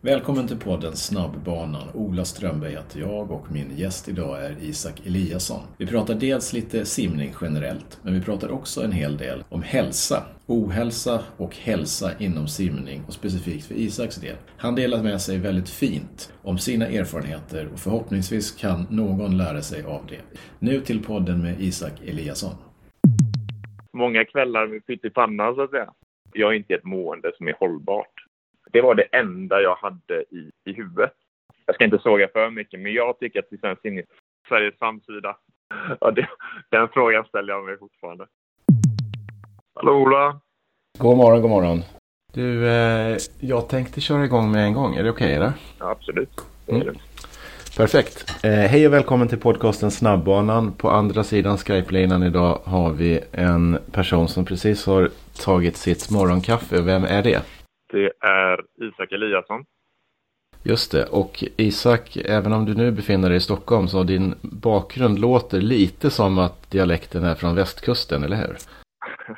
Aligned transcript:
Välkommen 0.00 0.48
till 0.48 0.58
podden 0.58 0.96
Snabbbanan. 0.96 1.88
Ola 1.94 2.24
Strömberg 2.24 2.70
heter 2.70 3.00
jag 3.00 3.30
och 3.30 3.52
min 3.52 3.76
gäst 3.76 4.08
idag 4.08 4.44
är 4.44 4.56
Isak 4.62 5.06
Eliasson. 5.06 5.60
Vi 5.78 5.86
pratar 5.86 6.14
dels 6.14 6.52
lite 6.52 6.84
simning 6.84 7.32
generellt, 7.40 8.00
men 8.02 8.14
vi 8.14 8.22
pratar 8.22 8.50
också 8.50 8.82
en 8.84 8.92
hel 8.92 9.16
del 9.16 9.44
om 9.48 9.62
hälsa, 9.62 10.22
ohälsa 10.46 11.20
och 11.36 11.56
hälsa 11.56 12.10
inom 12.18 12.48
simning 12.48 13.02
och 13.06 13.12
specifikt 13.12 13.66
för 13.66 13.74
Isaks 13.74 14.16
del. 14.16 14.36
Han 14.56 14.74
delar 14.74 15.02
med 15.02 15.20
sig 15.20 15.38
väldigt 15.38 15.68
fint 15.68 16.32
om 16.42 16.58
sina 16.58 16.86
erfarenheter 16.86 17.68
och 17.72 17.78
förhoppningsvis 17.78 18.50
kan 18.52 18.86
någon 18.90 19.36
lära 19.36 19.62
sig 19.62 19.82
av 19.82 20.06
det. 20.08 20.40
Nu 20.58 20.80
till 20.80 21.04
podden 21.04 21.42
med 21.42 21.60
Isak 21.60 22.00
Eliasson. 22.06 22.54
Många 23.92 24.24
kvällar 24.24 24.66
med 24.66 24.86
pytt 24.86 25.04
i 25.04 25.10
pannan 25.10 25.54
så 25.54 25.62
att 25.62 25.70
säga. 25.70 25.92
Jag 26.32 26.52
är 26.52 26.56
inte 26.56 26.74
ett 26.74 26.84
mående 26.84 27.32
som 27.36 27.48
är 27.48 27.54
hållbart. 27.60 28.15
Det 28.76 28.82
var 28.82 28.94
det 28.94 29.02
enda 29.02 29.60
jag 29.60 29.76
hade 29.76 30.22
i, 30.30 30.50
i 30.64 30.72
huvudet. 30.72 31.12
Jag 31.66 31.74
ska 31.74 31.84
inte 31.84 31.98
såga 31.98 32.28
för 32.32 32.50
mycket, 32.50 32.80
men 32.80 32.92
jag 32.92 33.18
tycker 33.18 33.40
att 33.40 33.84
in 33.84 33.98
i 33.98 34.04
Sveriges 34.48 34.78
framsida. 34.78 35.36
Ja, 36.00 36.10
det, 36.10 36.28
den 36.70 36.88
frågan 36.88 37.24
ställer 37.24 37.52
jag 37.52 37.64
mig 37.64 37.78
fortfarande. 37.78 38.26
Hallå 39.74 39.92
Ola! 39.92 40.40
God 40.98 41.16
morgon, 41.16 41.42
god 41.42 41.50
morgon. 41.50 41.82
Du, 42.32 42.68
eh, 42.68 43.16
jag 43.40 43.68
tänkte 43.68 44.00
köra 44.00 44.24
igång 44.24 44.52
med 44.52 44.64
en 44.64 44.74
gång. 44.74 44.94
Är 44.94 45.02
det 45.02 45.10
okej 45.10 45.38
okay? 45.38 45.52
Ja, 45.78 45.90
absolut. 45.90 46.40
Mm. 46.68 46.96
Perfekt. 47.76 48.44
Eh, 48.44 48.50
hej 48.50 48.86
och 48.86 48.92
välkommen 48.92 49.28
till 49.28 49.40
podcasten 49.40 49.90
Snabbbanan. 49.90 50.72
På 50.72 50.90
andra 50.90 51.24
sidan 51.24 51.58
Skype-linan 51.58 52.22
idag 52.22 52.60
har 52.64 52.92
vi 52.92 53.20
en 53.32 53.78
person 53.92 54.28
som 54.28 54.44
precis 54.44 54.86
har 54.86 55.10
tagit 55.44 55.76
sitt 55.76 56.10
morgonkaffe. 56.10 56.82
Vem 56.82 57.04
är 57.04 57.22
det? 57.22 57.42
Det 57.86 58.12
är 58.20 58.64
Isak 58.74 59.12
Eliasson. 59.12 59.64
Just 60.62 60.92
det. 60.92 61.06
Och 61.06 61.44
Isak, 61.56 62.16
även 62.16 62.52
om 62.52 62.64
du 62.64 62.74
nu 62.74 62.90
befinner 62.90 63.28
dig 63.28 63.36
i 63.36 63.40
Stockholm 63.40 63.88
så 63.88 64.02
din 64.02 64.34
bakgrund 64.42 65.18
låter 65.18 65.60
lite 65.60 66.10
som 66.10 66.38
att 66.38 66.70
dialekten 66.70 67.24
är 67.24 67.34
från 67.34 67.54
västkusten, 67.54 68.22
eller 68.22 68.36
hur? 68.36 68.56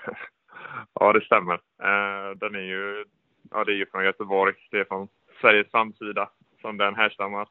ja, 1.01 1.13
det 1.13 1.21
stämmer. 1.21 1.55
Eh, 1.83 2.37
den 2.37 2.55
är 2.55 2.67
ju, 2.75 3.05
ja, 3.51 3.65
det 3.65 3.73
är 3.73 3.77
ju 3.77 3.87
från 3.87 4.05
Göteborg. 4.05 4.55
Det 4.71 4.79
är 4.79 4.85
från 4.85 5.09
Sveriges 5.41 5.71
framsida 5.71 6.31
som 6.61 6.77
den 6.77 6.95
härstammar. 6.95 7.49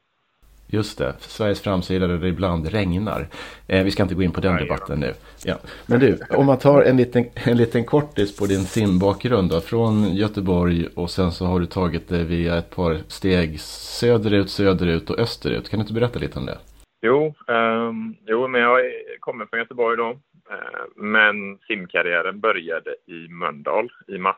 Just 0.70 0.98
det, 0.98 1.14
Sveriges 1.18 1.62
framsida 1.62 2.06
där 2.06 2.18
det 2.18 2.28
ibland 2.28 2.68
regnar. 2.68 3.26
Eh, 3.66 3.84
vi 3.84 3.90
ska 3.90 4.02
inte 4.02 4.14
gå 4.14 4.22
in 4.22 4.32
på 4.32 4.40
den 4.40 4.56
debatten 4.56 5.00
nu. 5.00 5.12
Ja. 5.44 5.54
Men 5.86 6.00
du, 6.00 6.18
om 6.30 6.46
man 6.46 6.58
tar 6.58 6.82
en 6.82 6.96
liten, 6.96 7.24
en 7.34 7.56
liten 7.56 7.84
kortis 7.84 8.36
på 8.36 8.46
din 8.46 8.64
simbakgrund 8.64 9.50
då, 9.50 9.60
från 9.60 10.14
Göteborg 10.14 10.88
och 10.94 11.10
sen 11.10 11.32
så 11.32 11.46
har 11.46 11.60
du 11.60 11.66
tagit 11.66 12.08
det 12.08 12.24
via 12.24 12.58
ett 12.58 12.76
par 12.76 12.94
steg 13.08 13.60
söderut, 13.60 14.50
söderut 14.50 15.10
och 15.10 15.18
österut. 15.18 15.70
Kan 15.70 15.78
du 15.78 15.82
inte 15.82 15.92
berätta 15.92 16.18
lite 16.18 16.38
om 16.38 16.46
det? 16.46 16.58
Jo, 17.02 17.34
um, 17.46 18.16
jo 18.26 18.48
men 18.48 18.60
jag 18.60 18.80
kommer 19.20 19.46
från 19.46 19.58
Göteborg 19.58 19.96
då. 19.96 20.10
Uh, 20.10 20.86
men 20.96 21.58
simkarriären 21.66 22.40
började 22.40 22.90
i 23.06 23.28
Mölndal, 23.28 23.92
i 24.08 24.18
Mass. 24.18 24.36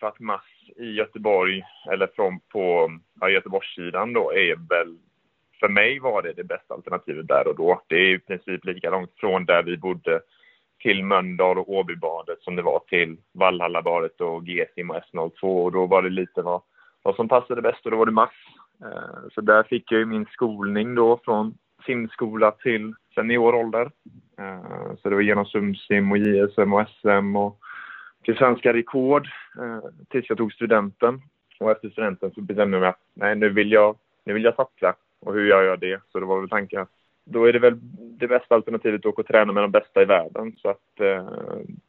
För 0.00 0.06
att 0.06 0.20
Mass 0.20 0.44
i 0.76 0.92
Göteborg, 0.92 1.62
eller 1.92 2.06
från 2.06 2.40
på 2.40 2.92
ja, 3.20 3.30
Göteborgssidan 3.30 4.12
då, 4.12 4.32
är 4.32 4.68
väl 4.68 4.98
för 5.62 5.68
mig 5.68 5.98
var 5.98 6.22
det 6.22 6.32
det 6.32 6.44
bästa 6.44 6.74
alternativet 6.74 7.28
där 7.28 7.48
och 7.48 7.56
då. 7.56 7.82
Det 7.86 7.94
är 7.94 8.14
i 8.14 8.18
princip 8.18 8.64
lika 8.64 8.90
långt 8.90 9.12
från 9.16 9.44
där 9.44 9.62
vi 9.62 9.76
bodde 9.76 10.20
till 10.80 11.04
Mölndal 11.04 11.58
och 11.58 11.72
Åbybadet 11.72 12.42
som 12.42 12.56
det 12.56 12.62
var 12.62 12.78
till 12.88 13.16
Vallhallabadet 13.32 14.20
och 14.20 14.46
G-sim 14.46 14.90
och 14.90 14.96
S02 14.96 15.64
och 15.64 15.72
då 15.72 15.86
var 15.86 16.02
det 16.02 16.10
lite 16.10 16.42
vad, 16.42 16.62
vad 17.02 17.16
som 17.16 17.28
passade 17.28 17.62
bäst 17.62 17.84
och 17.84 17.90
då 17.90 17.96
var 17.96 18.06
det 18.06 18.12
mass. 18.12 18.30
Eh, 18.84 19.28
så 19.34 19.40
där 19.40 19.62
fick 19.62 19.92
jag 19.92 19.98
ju 19.98 20.06
min 20.06 20.26
skolning 20.26 20.94
då 20.94 21.20
från 21.24 21.54
simskola 21.86 22.50
till 22.50 22.94
seniorålder. 23.14 23.90
Eh, 24.38 24.94
så 25.02 25.08
det 25.08 25.14
var 25.14 25.22
genom 25.22 25.46
SumSim 25.46 26.12
och 26.12 26.18
JSM 26.18 26.72
och 26.72 26.88
SM 26.88 27.36
och 27.36 27.58
till 28.24 28.36
svenska 28.36 28.72
rekord 28.72 29.28
eh, 29.58 29.90
tills 30.10 30.28
jag 30.28 30.38
tog 30.38 30.52
studenten. 30.52 31.22
Och 31.60 31.70
efter 31.70 31.90
studenten 31.90 32.30
så 32.30 32.40
bestämde 32.40 32.76
jag 32.76 32.80
mig 32.80 32.90
att 32.90 33.00
nej, 33.14 33.36
nu 33.36 33.48
vill 33.48 33.72
jag, 33.72 33.96
nu 34.24 34.32
vill 34.32 34.44
jag 34.44 34.54
satsa 34.54 34.94
och 35.22 35.34
hur 35.34 35.46
gör 35.46 35.62
jag 35.62 35.80
det? 35.80 36.00
Så 36.12 36.20
det 36.20 36.26
var 36.26 36.40
väl 36.40 36.48
tanken 36.48 36.80
att 36.80 36.90
då 37.24 37.44
är 37.44 37.52
det 37.52 37.58
väl 37.58 37.78
det 38.18 38.28
bästa 38.28 38.54
alternativet 38.54 39.00
att 39.00 39.06
åka 39.06 39.22
och 39.22 39.28
träna 39.28 39.52
med 39.52 39.62
de 39.62 39.70
bästa 39.70 40.02
i 40.02 40.04
världen. 40.04 40.56
Så 40.58 40.68
att 40.68 41.00
eh, 41.00 41.26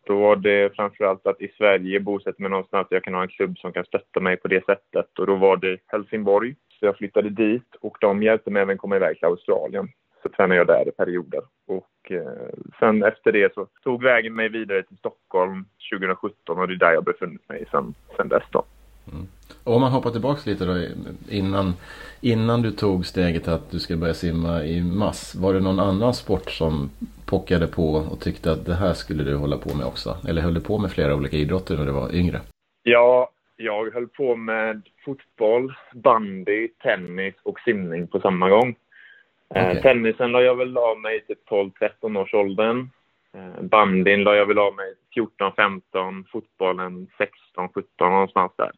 då 0.07 0.19
var 0.19 0.35
det 0.35 0.75
framförallt 0.75 1.27
att 1.27 1.41
i 1.41 1.47
Sverige 1.57 1.99
bosätta 1.99 2.43
mig 2.43 2.49
någonstans 2.49 2.87
där 2.89 2.95
jag 2.95 3.03
kan 3.03 3.13
ha 3.13 3.21
en 3.21 3.27
klubb 3.27 3.57
som 3.57 3.73
kan 3.73 3.85
stötta 3.85 4.19
mig 4.19 4.37
på 4.37 4.47
det 4.47 4.65
sättet. 4.65 5.19
Och 5.19 5.27
då 5.27 5.35
var 5.35 5.57
det 5.57 5.77
Helsingborg. 5.87 6.55
Så 6.79 6.85
jag 6.85 6.97
flyttade 6.97 7.29
dit 7.29 7.75
och 7.81 7.97
de 8.01 8.23
hjälpte 8.23 8.51
mig 8.51 8.61
även 8.61 8.77
komma 8.77 8.95
iväg 8.95 9.17
till 9.17 9.27
Australien. 9.27 9.89
Så 10.23 10.29
tränade 10.29 10.55
jag 10.55 10.67
där 10.67 10.87
i 10.87 10.91
perioder. 10.91 11.41
Och 11.67 12.11
eh, 12.11 12.53
sen 12.79 13.03
efter 13.03 13.31
det 13.31 13.53
så 13.53 13.67
tog 13.83 14.03
vägen 14.03 14.35
mig 14.35 14.49
vidare 14.49 14.83
till 14.83 14.97
Stockholm 14.97 15.65
2017 15.91 16.59
och 16.59 16.67
det 16.67 16.73
är 16.73 16.77
där 16.77 16.93
jag 16.93 17.03
befunnit 17.03 17.49
mig 17.49 17.65
sen, 17.71 17.93
sen 18.17 18.27
dess 18.27 18.43
då. 18.51 18.63
Mm. 19.11 19.27
Om 19.63 19.81
man 19.81 19.91
hoppar 19.91 20.09
tillbaka 20.11 20.41
lite 20.45 20.65
då 20.65 20.85
innan, 21.29 21.73
innan 22.21 22.61
du 22.61 22.71
tog 22.71 23.05
steget 23.05 23.47
att 23.47 23.71
du 23.71 23.79
skulle 23.79 23.99
börja 23.99 24.13
simma 24.13 24.63
i 24.63 24.83
mass. 24.83 25.35
Var 25.35 25.53
det 25.53 25.59
någon 25.59 25.79
annan 25.79 26.13
sport 26.13 26.51
som 26.51 26.89
pockade 27.25 27.67
på 27.67 27.93
och 27.93 28.19
tyckte 28.21 28.51
att 28.51 28.65
det 28.65 28.73
här 28.73 28.93
skulle 28.93 29.23
du 29.23 29.35
hålla 29.35 29.57
på 29.57 29.75
med 29.77 29.85
också? 29.85 30.17
Eller 30.27 30.41
höll 30.41 30.53
du 30.53 30.61
på 30.61 30.77
med 30.77 30.91
flera 30.91 31.15
olika 31.15 31.37
idrotter 31.37 31.77
när 31.77 31.85
du 31.85 31.91
var 31.91 32.15
yngre? 32.15 32.41
Ja, 32.83 33.29
jag 33.55 33.93
höll 33.93 34.07
på 34.07 34.35
med 34.35 34.81
fotboll, 35.05 35.73
bandy, 35.93 36.67
tennis 36.67 37.33
och 37.43 37.59
simning 37.59 38.07
på 38.07 38.19
samma 38.19 38.49
gång. 38.49 38.75
Eh, 39.55 39.69
okay. 39.69 39.81
tennisen 39.81 40.31
la 40.31 40.41
jag 40.41 40.55
väl 40.55 40.77
av 40.77 40.99
mig 40.99 41.25
till 41.25 41.35
12-13 41.49 42.21
års 42.21 42.33
åldern. 42.33 42.89
Eh, 43.35 43.63
bandyn 43.63 44.23
la 44.23 44.35
jag 44.35 44.45
väl 44.45 44.59
av 44.59 44.75
mig 44.75 44.93
14-15, 45.15 46.25
fotbollen 46.31 47.07
16-17 47.57 47.83
någonstans 47.99 48.51
där. 48.57 48.71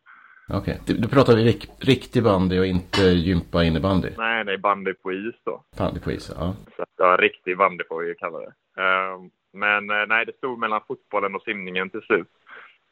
Okej, 0.49 0.79
okay. 0.81 0.95
du 0.97 1.07
pratar 1.07 1.33
rik 1.33 1.69
riktig 1.79 2.23
bandy 2.23 2.59
och 2.59 2.65
inte 2.65 3.01
gympa 3.01 3.63
innebandy? 3.63 4.09
Nej, 4.17 4.43
nej, 4.43 4.57
bandy 4.57 4.93
på 4.93 5.13
is 5.13 5.35
då. 5.43 5.63
Bandy 5.77 5.99
på 5.99 6.11
is, 6.11 6.31
ja. 6.35 6.55
Så, 6.75 6.85
ja, 6.97 7.17
riktig 7.19 7.57
bandy 7.57 7.83
får 7.89 8.03
vi 8.03 8.15
kalla 8.15 8.39
det. 8.39 8.53
Uh, 8.81 9.21
men 9.53 9.91
uh, 9.91 10.05
nej, 10.07 10.25
det 10.25 10.37
stod 10.37 10.59
mellan 10.59 10.81
fotbollen 10.87 11.35
och 11.35 11.41
simningen 11.41 11.89
till 11.89 12.01
slut. 12.01 12.27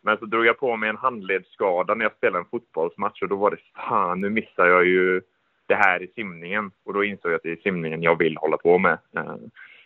Men 0.03 0.17
så 0.17 0.25
drog 0.25 0.45
jag 0.45 0.59
på 0.59 0.75
mig 0.75 0.89
en 0.89 0.97
handledsskada 0.97 1.95
när 1.95 2.05
jag 2.05 2.15
spelade 2.15 2.39
en 2.39 2.49
fotbollsmatch 2.49 3.21
och 3.21 3.29
då 3.29 3.35
var 3.35 3.51
det 3.51 3.57
fan, 3.87 4.21
nu 4.21 4.29
missar 4.29 4.67
jag 4.67 4.85
ju 4.85 5.21
det 5.67 5.75
här 5.75 6.03
i 6.03 6.07
simningen. 6.15 6.71
Och 6.85 6.93
då 6.93 7.03
insåg 7.03 7.31
jag 7.31 7.35
att 7.35 7.43
det 7.43 7.51
är 7.51 7.55
simningen 7.55 8.03
jag 8.03 8.17
vill 8.17 8.37
hålla 8.37 8.57
på 8.57 8.77
med. 8.77 8.97
Uh, 9.17 9.35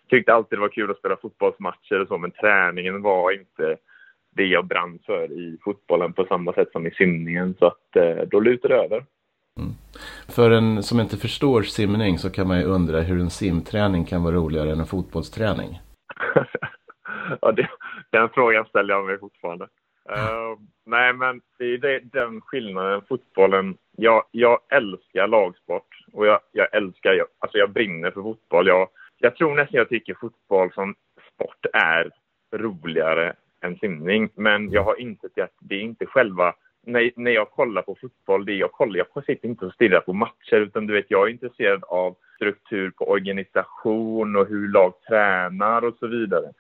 tyckte 0.10 0.34
alltid 0.34 0.58
det 0.58 0.62
var 0.62 0.70
kul 0.70 0.92
att 0.92 0.98
spela 0.98 1.18
fotbollsmatcher 1.18 2.00
och 2.02 2.08
så, 2.08 2.18
men 2.18 2.32
träningen 2.32 3.02
var 3.02 3.32
inte 3.32 3.78
det 4.38 4.46
jag 4.46 4.66
brann 4.66 5.00
för 5.06 5.32
i 5.32 5.58
fotbollen 5.64 6.14
på 6.14 6.26
samma 6.26 6.54
sätt 6.54 6.72
som 6.72 6.88
i 6.88 6.92
simningen. 6.92 7.56
Så 7.60 7.66
att 7.66 7.96
eh, 7.96 8.28
då 8.32 8.40
lutar 8.40 8.70
det 8.70 8.76
över. 8.76 9.06
Mm. 9.60 9.72
För 10.36 10.52
en 10.52 10.84
som 10.84 11.00
inte 11.00 11.18
förstår 11.18 11.62
simning 11.62 12.18
så 12.18 12.30
kan 12.30 12.48
man 12.48 12.60
ju 12.60 12.66
undra 12.66 13.02
hur 13.02 13.20
en 13.20 13.30
simträning 13.30 14.06
kan 14.06 14.24
vara 14.24 14.36
roligare 14.36 14.72
än 14.72 14.80
en 14.80 14.86
fotbollsträning. 14.86 15.80
ja, 17.42 17.52
det, 17.52 17.70
den 18.12 18.30
frågan 18.30 18.66
ställer 18.66 18.94
jag 18.94 19.06
mig 19.06 19.20
fortfarande. 19.20 19.68
Uh, 20.12 20.60
nej, 20.86 21.14
men 21.14 21.42
det 21.58 21.66
är 21.66 22.02
den 22.04 22.42
skillnaden. 22.42 23.02
Fotbollen, 23.10 23.78
jag, 23.98 24.24
jag 24.32 24.60
älskar 24.70 25.28
lagsport 25.28 25.88
och 26.14 26.28
jag, 26.28 26.40
jag 26.52 26.76
älskar, 26.76 27.14
jag, 27.14 27.28
alltså 27.40 27.58
jag 27.58 27.72
brinner 27.72 28.12
för 28.12 28.22
fotboll. 28.22 28.68
Jag, 28.68 28.88
jag 29.18 29.36
tror 29.36 29.56
nästan 29.56 29.78
jag 29.78 29.90
tycker 29.90 30.14
fotboll 30.14 30.74
som 30.74 30.96
sport 31.34 31.66
är 31.74 32.12
roligare 32.56 33.34
än 33.62 33.78
simning. 33.78 34.30
Men 34.36 34.72
jag 34.72 34.84
har 34.84 35.02
insett 35.02 35.40
att 35.40 35.56
det 35.60 35.76
är 35.76 35.82
inte 35.82 36.06
själva... 36.06 36.54
När, 36.84 37.12
när 37.16 37.32
jag 37.32 37.52
kollar 37.52 37.82
på 37.82 37.98
fotboll, 38.02 38.46
det 38.46 38.54
jag 38.54 38.72
kollar, 38.72 39.06
jag 39.14 39.26
sitter 39.26 39.48
inte 39.48 39.66
och 39.66 39.74
stirrar 39.74 40.00
på 40.00 40.14
matcher 40.14 40.56
utan 40.56 40.88
du 40.88 40.94
vet, 40.94 41.06
jag 41.12 41.28
är 41.28 41.32
intresserad 41.32 41.84
av 41.84 42.16
struktur 42.36 42.92
på 42.92 43.10
organisation 43.10 44.36
och 44.36 44.48
hur 44.48 44.72
lag 44.72 44.94
tränar 45.08 45.82
och 45.82 45.96
så 46.00 46.08
vidare. 46.08 46.52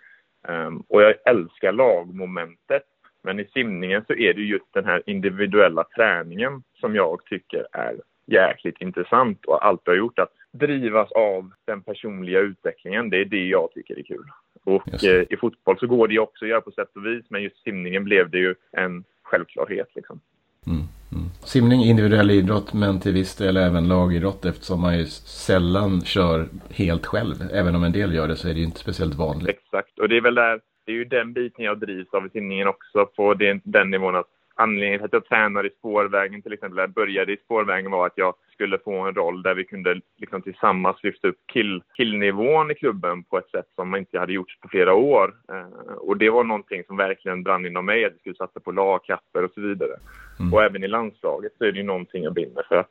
Um, 0.47 0.83
och 0.88 1.01
jag 1.01 1.15
älskar 1.25 1.71
lagmomentet. 1.71 2.83
Men 3.23 3.39
i 3.39 3.45
simningen 3.45 4.03
så 4.07 4.13
är 4.13 4.33
det 4.33 4.41
just 4.41 4.73
den 4.73 4.85
här 4.85 5.03
individuella 5.05 5.83
träningen 5.95 6.63
som 6.79 6.95
jag 6.95 7.25
tycker 7.25 7.67
är 7.71 7.95
jäkligt 8.25 8.81
intressant 8.81 9.45
och 9.45 9.65
allt 9.65 9.88
har 9.88 9.95
gjort 9.95 10.19
att 10.19 10.33
drivas 10.51 11.11
av 11.11 11.51
den 11.65 11.81
personliga 11.81 12.39
utvecklingen. 12.39 13.09
Det 13.09 13.17
är 13.17 13.25
det 13.25 13.47
jag 13.47 13.71
tycker 13.71 13.99
är 13.99 14.03
kul. 14.03 14.25
Och 14.67 15.03
eh, 15.03 15.25
i 15.29 15.37
fotboll 15.37 15.79
så 15.79 15.87
går 15.87 16.07
det 16.07 16.13
ju 16.13 16.19
också 16.19 16.45
att 16.45 16.49
göra 16.49 16.61
på 16.61 16.71
sätt 16.71 16.95
och 16.95 17.05
vis, 17.05 17.25
men 17.29 17.43
just 17.43 17.63
simningen 17.63 18.03
blev 18.03 18.29
det 18.29 18.37
ju 18.37 18.55
en 18.71 19.03
självklarhet. 19.23 19.87
Liksom. 19.95 20.19
Mm, 20.65 20.79
mm. 21.11 21.29
Simning 21.45 21.81
individuell 21.83 22.31
idrott, 22.31 22.73
men 22.73 22.99
till 22.99 23.13
viss 23.13 23.35
del 23.35 23.57
även 23.57 23.87
lagidrott 23.87 24.45
eftersom 24.45 24.81
man 24.81 24.97
ju 24.97 25.05
sällan 25.45 26.01
kör 26.01 26.47
helt 26.69 27.05
själv. 27.05 27.35
Även 27.51 27.75
om 27.75 27.83
en 27.83 27.91
del 27.91 28.13
gör 28.13 28.27
det 28.27 28.35
så 28.35 28.49
är 28.49 28.53
det 28.53 28.59
ju 28.59 28.65
inte 28.65 28.79
speciellt 28.79 29.15
vanligt. 29.15 29.49
Exakt, 29.49 29.99
och 29.99 30.09
det 30.09 30.17
är 30.17 30.21
väl 30.21 30.35
där, 30.35 30.59
det 30.85 30.91
är 30.91 30.95
ju 30.95 31.05
den 31.05 31.33
biten 31.33 31.65
jag 31.65 31.79
drivs 31.79 32.13
av 32.13 32.25
i 32.25 32.29
simningen 32.29 32.67
också, 32.67 33.05
på 33.05 33.33
den, 33.33 33.61
den 33.63 33.91
nivån 33.91 34.15
att 34.15 34.29
anledningen 34.57 35.00
till 35.00 35.06
att 35.06 35.13
jag 35.13 35.25
tränade 35.25 35.68
i 35.68 35.71
spårvägen 35.80 36.42
till 36.42 36.54
exempel, 36.54 36.77
jag 36.77 36.89
började 36.89 37.33
i 37.33 37.38
spårvägen 37.38 37.92
var 37.92 38.06
att 38.06 38.18
jag 38.18 38.33
skulle 38.54 38.77
få 38.77 39.00
en 39.00 39.15
roll 39.15 39.44
där 39.44 39.56
vi 39.56 39.63
kunde 39.63 40.01
liksom 40.18 40.42
tillsammans 40.42 41.04
lyfta 41.04 41.27
upp 41.27 41.38
kill, 41.54 41.83
killnivån 41.94 42.71
i 42.71 42.75
klubben 42.75 43.24
på 43.24 43.38
ett 43.38 43.50
sätt 43.50 43.65
som 43.75 43.95
inte 43.95 44.19
hade 44.19 44.33
gjorts 44.33 44.59
på 44.59 44.68
flera 44.68 44.94
år. 44.94 45.36
Eh, 45.51 45.94
och 45.94 46.18
det 46.18 46.30
var 46.30 46.44
någonting 46.44 46.83
som 46.88 46.98
verkligen 46.98 47.44
brann 47.44 47.65
inom 47.65 47.86
mig, 47.86 48.06
att 48.06 48.13
vi 48.13 48.19
skulle 48.19 48.36
satsa 48.36 48.59
på 48.59 48.71
lagkapper 48.71 49.44
och 49.44 49.51
så 49.51 49.62
vidare. 49.62 49.95
Mm. 50.39 50.54
Och 50.54 50.63
även 50.63 50.83
i 50.83 50.88
landslaget 50.88 51.51
så 51.57 51.65
är 51.65 51.71
det 51.71 51.77
ju 51.77 51.83
någonting 51.83 52.24
jag 52.24 52.33
brinner 52.33 52.63
för, 52.69 52.75
att, 52.75 52.89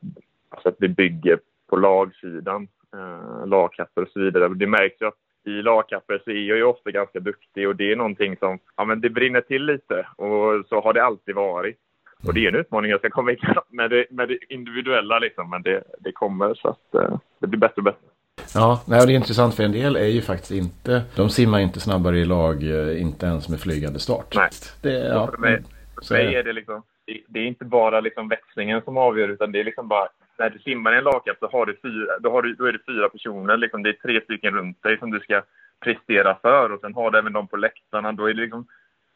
alltså 0.49 0.69
att 0.69 0.77
vi 0.79 0.89
bygger 0.89 1.39
på 1.69 1.77
lagsidan, 1.77 2.69
eh, 2.95 3.47
lagkapper 3.47 4.03
och 4.03 4.09
så 4.09 4.21
vidare. 4.21 4.49
Det 4.49 4.67
märks 4.67 5.01
ju 5.01 5.07
att 5.07 5.25
i 5.46 5.62
lagkapper 5.62 6.20
så 6.25 6.31
är 6.31 6.48
jag 6.48 6.56
ju 6.56 6.64
ofta 6.64 6.90
ganska 6.90 7.20
duktig 7.20 7.69
och 7.69 7.76
det 7.76 7.93
är 7.93 7.96
någonting 7.96 8.37
som, 8.37 8.58
ja 8.76 8.84
men 8.84 9.00
det 9.00 9.10
brinner 9.10 9.40
till 9.40 9.64
lite 9.64 10.06
och 10.16 10.66
så 10.69 10.81
har 10.81 10.93
det 10.93 11.04
alltid 11.04 11.34
varit. 11.34 11.76
Och 12.26 12.34
det 12.34 12.44
är 12.44 12.48
en 12.48 12.60
utmaning 12.60 12.90
jag 12.90 13.00
ska 13.00 13.10
komma 13.10 13.32
ikapp 13.32 13.66
med 13.69 13.90
det, 13.90 14.06
med 14.10 14.28
det 14.28 14.38
individuella 14.48 15.19
liksom, 15.19 15.50
men 15.50 15.62
det, 15.62 15.82
det 15.98 16.12
kommer 16.12 16.54
så 16.54 16.69
att 16.69 16.94
uh, 16.94 17.19
det 17.38 17.46
blir 17.46 17.60
bättre 17.60 17.75
och 17.76 17.84
bättre. 17.84 18.06
Ja, 18.54 18.82
nej, 18.87 19.06
det 19.06 19.12
är 19.12 19.16
intressant 19.16 19.54
för 19.54 19.62
en 19.62 19.72
del 19.72 19.96
är 19.96 20.06
ju 20.06 20.22
faktiskt 20.22 20.50
inte, 20.50 21.02
de 21.16 21.31
simmar 21.31 21.58
inte 21.60 21.81
snabbare 21.81 22.19
i 22.19 22.25
lag, 22.25 22.62
eh, 22.62 23.00
inte 23.00 23.26
ens 23.26 23.48
med 23.48 23.60
flygande 23.60 23.98
start. 23.98 24.34
Nej, 24.34 24.50
det, 24.82 24.93
ja, 24.93 25.26
för 25.26 25.38
mig, 25.38 25.62
för 26.02 26.14
mig 26.14 26.34
är 26.34 26.43
det 26.43 26.52
liksom, 26.52 26.82
det, 27.06 27.20
det, 27.28 27.40
är 27.40 27.44
inte 27.44 27.64
bara 27.64 28.00
liksom 28.00 28.28
växlingen 28.28 28.82
som 28.82 28.96
avgör 28.96 29.28
utan 29.28 29.52
det 29.52 29.60
är 29.60 29.64
liksom 29.64 29.88
bara 29.88 30.08
när 30.38 30.50
du 30.50 30.59
simmar 30.59 30.94
i 30.94 30.99
en 30.99 31.05
lagkap 31.05 31.37
så 31.41 31.49
har 31.49 31.67
du 31.67 31.77
fyra, 31.83 32.19
då, 32.21 32.31
har 32.31 32.43
du, 32.43 32.55
då 32.55 32.65
är 32.65 32.73
det 32.73 32.87
fyra 32.87 33.09
personer. 33.09 33.56
Liksom, 33.56 33.83
det 33.83 33.88
är 33.88 33.93
tre 33.93 34.21
stycken 34.21 34.55
runt 34.55 34.83
dig 34.83 34.99
som 34.99 35.11
du 35.11 35.21
ska 35.21 35.43
prestera 35.85 36.38
för. 36.43 36.73
Och 36.73 36.81
sen 36.81 36.94
har 36.94 37.11
du 37.11 37.19
även 37.19 37.33
de 37.33 37.49
på 37.49 37.56
läktarna. 37.56 38.12
Då 38.12 38.25
är 38.25 38.35
det 38.35 38.41
liksom 38.41 38.67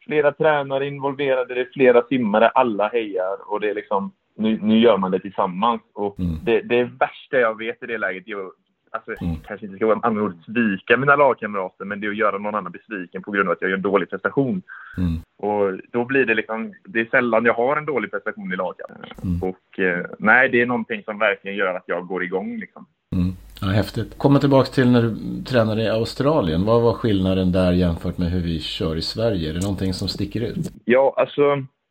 flera 0.05 0.31
tränare 0.31 0.87
involverade, 0.87 1.53
det 1.53 1.61
är 1.61 1.69
flera 1.73 2.03
simmare, 2.03 2.49
alla 2.49 2.87
hejar 2.87 3.51
och 3.51 3.59
det 3.59 3.69
är 3.69 3.75
liksom, 3.75 4.11
nu, 4.35 4.59
nu 4.61 4.79
gör 4.79 4.97
man 4.97 5.11
det 5.11 5.19
tillsammans. 5.19 5.81
Och 5.93 6.19
mm. 6.19 6.35
det, 6.43 6.61
det 6.61 6.83
värsta 6.83 7.39
jag 7.39 7.57
vet 7.57 7.83
i 7.83 7.85
det 7.85 7.97
läget 7.97 8.27
är 8.27 8.47
att 8.47 8.53
alltså, 8.91 9.23
mm. 9.23 9.35
kanske 9.47 9.65
inte 9.65 9.77
ska 9.77 9.85
vara 9.85 9.99
använda 10.03 10.25
ordet 10.25 10.45
svika 10.45 10.97
mina 10.97 11.15
lagkamrater, 11.15 11.85
men 11.85 11.99
det 11.99 12.07
är 12.07 12.11
att 12.11 12.17
göra 12.17 12.37
någon 12.37 12.55
annan 12.55 12.71
besviken 12.71 13.21
på 13.23 13.31
grund 13.31 13.49
av 13.49 13.53
att 13.53 13.61
jag 13.61 13.69
gör 13.69 13.77
en 13.77 13.81
dålig 13.81 14.09
prestation. 14.09 14.61
Mm. 14.97 15.21
Och 15.37 15.79
då 15.91 16.05
blir 16.05 16.25
det 16.25 16.33
liksom, 16.33 16.73
det 16.83 16.99
är 16.99 17.05
sällan 17.05 17.45
jag 17.45 17.53
har 17.53 17.77
en 17.77 17.85
dålig 17.85 18.11
prestation 18.11 18.53
i 18.53 18.55
laget. 18.55 18.85
Mm. 19.23 19.43
Och 19.43 19.79
eh, 19.79 20.05
nej, 20.19 20.49
det 20.49 20.61
är 20.61 20.65
någonting 20.65 21.03
som 21.03 21.19
verkligen 21.19 21.57
gör 21.57 21.75
att 21.75 21.83
jag 21.85 22.07
går 22.07 22.23
igång 22.23 22.57
liksom. 22.57 22.85
Mm. 23.15 23.31
Ja, 23.61 23.67
häftigt. 23.67 24.17
Komma 24.17 24.39
tillbaka 24.39 24.71
till 24.71 24.91
när 24.91 25.01
du 25.01 25.43
tränade 25.43 25.81
i 25.81 25.89
Australien. 25.89 26.65
Vad 26.65 26.81
var 26.81 26.93
skillnaden 26.93 27.51
där 27.51 27.71
jämfört 27.71 28.17
med 28.17 28.31
hur 28.31 28.41
vi 28.41 28.59
kör 28.59 28.95
i 28.95 29.01
Sverige? 29.01 29.49
Är 29.49 29.53
det 29.53 29.61
någonting 29.61 29.93
som 29.93 30.07
sticker 30.07 30.41
ut? 30.41 30.71
Ja, 30.85 31.13
alltså, 31.17 31.41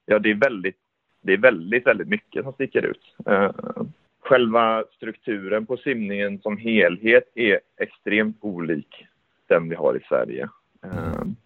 ja, 0.06 0.18
det 0.18 0.30
är 0.30 0.34
väldigt, 0.34 0.76
det 1.22 1.32
är 1.32 1.38
väldigt, 1.38 1.86
väldigt 1.86 2.08
mycket 2.08 2.44
som 2.44 2.52
sticker 2.52 2.82
ut. 2.82 3.02
Uh, 3.28 3.50
själva 4.30 4.84
strukturen 4.96 5.66
på 5.66 5.76
simningen 5.76 6.40
som 6.40 6.56
helhet 6.56 7.24
är 7.34 7.60
extremt 7.80 8.36
olik 8.40 9.06
den 9.48 9.68
vi 9.68 9.74
har 9.74 9.96
i 9.96 10.00
Sverige. 10.08 10.48
Mm. 10.82 11.36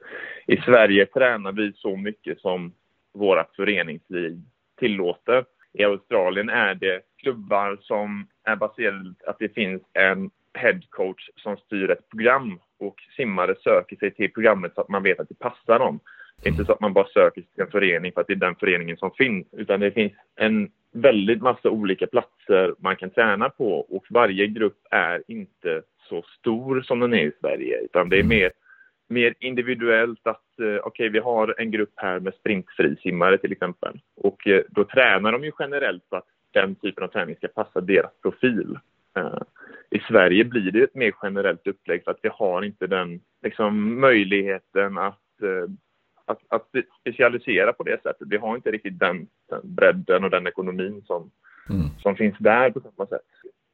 I 0.47 0.57
Sverige 0.57 1.07
tränar 1.07 1.53
vi 1.53 1.73
så 1.73 1.97
mycket 1.97 2.41
som 2.41 2.73
vårt 3.13 3.57
föreningsliv 3.57 4.41
tillåter. 4.79 5.45
I 5.73 5.85
Australien 5.85 6.49
är 6.49 6.75
det 6.75 7.01
klubbar 7.17 7.79
som 7.81 8.27
är 8.45 8.57
baserade 8.57 9.15
att 9.27 9.39
det 9.39 9.55
finns 9.55 9.83
en 9.93 10.31
headcoach 10.55 11.31
som 11.37 11.56
styr 11.56 11.91
ett 11.91 12.09
program 12.09 12.61
och 12.79 12.95
simmare 13.17 13.55
söker 13.65 13.97
sig 13.97 14.11
till 14.11 14.33
programmet 14.33 14.73
så 14.75 14.81
att 14.81 14.89
man 14.89 15.03
vet 15.03 15.21
att 15.21 15.29
det 15.29 15.39
passar 15.39 15.79
dem. 15.79 16.01
Det 16.43 16.49
är 16.49 16.53
inte 16.53 16.65
så 16.65 16.73
att 16.73 16.81
man 16.81 16.93
bara 16.93 17.06
söker 17.06 17.41
sig 17.41 17.51
till 17.55 17.62
en 17.62 17.71
förening 17.71 18.12
för 18.12 18.21
att 18.21 18.27
det 18.27 18.33
är 18.33 18.37
den 18.37 18.55
föreningen 18.55 18.97
som 18.97 19.11
finns, 19.11 19.47
utan 19.53 19.81
det 19.81 19.91
finns 19.91 20.12
en 20.37 20.71
väldigt 20.93 21.43
massa 21.43 21.71
olika 21.71 22.06
platser 22.06 22.75
man 22.79 22.97
kan 22.97 23.11
träna 23.11 23.51
på 23.51 23.81
och 23.81 24.05
varje 24.11 24.47
grupp 24.47 24.79
är 24.91 25.23
inte 25.29 25.83
så 26.09 26.23
stor 26.39 26.83
som 26.83 27.01
den 27.01 27.15
är 27.15 27.25
i 27.25 27.33
Sverige, 27.41 27.79
utan 27.79 28.09
det 28.09 28.19
är 28.19 28.25
mer, 28.25 28.51
mer 29.09 29.35
individuellt 29.39 30.27
att 30.27 30.61
eh, 30.61 30.67
okej, 30.67 30.81
okay, 30.81 31.09
vi 31.09 31.19
har 31.19 31.55
en 31.59 31.71
grupp 31.71 31.93
här 31.97 32.21
med 32.21 32.35
sprintfrisimmare 32.35 33.39
till 33.39 33.53
exempel 33.53 34.01
och 34.17 34.47
eh, 34.47 34.62
då 34.69 34.85
tränar 34.85 35.33
de 35.33 35.45
ju 35.45 35.53
generellt 35.59 36.05
så 36.09 36.17
att 36.17 36.27
den 36.53 36.75
typen 36.75 37.05
av 37.05 37.09
träning 37.09 37.37
ska 37.37 37.49
passa 37.49 37.81
deras 37.81 38.12
profil. 38.23 38.79
Uh, 39.19 39.39
I 39.91 39.99
Sverige 39.99 40.45
blir 40.45 40.71
det 40.71 40.83
ett 40.83 40.95
mer 40.95 41.13
generellt 41.23 41.67
upplägg 41.67 42.05
för 42.05 42.11
att 42.11 42.21
vi 42.23 42.29
har 42.33 42.63
inte 42.63 42.87
den 42.87 43.21
liksom, 43.43 44.01
möjligheten 44.01 44.99
att 44.99 45.21
uh, 45.43 45.69
att, 46.27 46.39
att 46.49 46.69
specialisera 47.01 47.73
på 47.73 47.83
det 47.83 48.03
sättet. 48.03 48.29
Vi 48.31 48.37
har 48.37 48.57
inte 48.57 48.71
riktigt 48.71 48.99
den, 48.99 49.27
den 49.49 49.61
bredden 49.75 50.25
och 50.25 50.31
den 50.31 50.47
ekonomin 50.47 51.03
som, 51.07 51.31
mm. 51.71 51.89
som 52.03 52.17
finns 52.17 52.37
där 52.39 52.71
på 52.71 52.81
samma 52.81 53.07
sätt. 53.07 53.21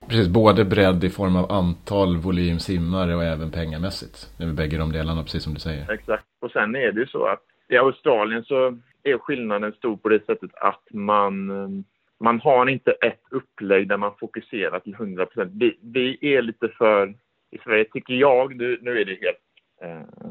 Precis, 0.09 0.29
både 0.29 0.65
bredd 0.65 1.05
i 1.05 1.11
form 1.11 1.37
av 1.37 1.53
antal 1.53 2.17
volym 2.17 2.59
simmare 2.59 3.17
och 3.17 3.25
även 3.25 3.51
pengamässigt. 3.51 4.35
Det 4.39 4.45
är 4.45 4.53
bägge 4.53 4.79
de 4.79 4.93
delarna, 4.93 5.23
precis 5.23 5.43
som 5.43 5.55
du 5.55 5.61
säger. 5.61 5.91
Exakt. 5.91 6.25
Och 6.41 6.51
sen 6.51 6.77
är 6.77 6.93
det 6.93 7.01
ju 7.01 7.07
så 7.07 7.27
att 7.27 7.43
i 7.69 7.77
Australien 7.77 8.45
så 8.45 8.79
är 9.03 9.19
skillnaden 9.19 9.73
stor 9.73 9.97
på 9.97 10.09
det 10.09 10.27
sättet 10.27 10.51
att 10.55 10.85
man, 10.91 11.85
man 12.20 12.40
har 12.40 12.69
inte 12.69 12.90
ett 12.93 13.22
upplägg 13.31 13.88
där 13.88 13.96
man 13.96 14.17
fokuserar 14.20 14.81
till 14.81 14.94
100 14.94 15.26
procent. 15.26 15.52
Vi, 15.55 15.78
vi, 15.82 16.34
är 16.34 16.43
lite 16.43 16.69
för, 16.69 17.14
i 17.50 17.58
Sverige 17.58 17.84
tycker 17.84 18.14
jag, 18.14 18.56
nu, 18.56 18.78
nu 18.82 19.00
är 19.00 19.05
det 19.05 19.19
helt 19.20 19.38
eh, 19.82 20.31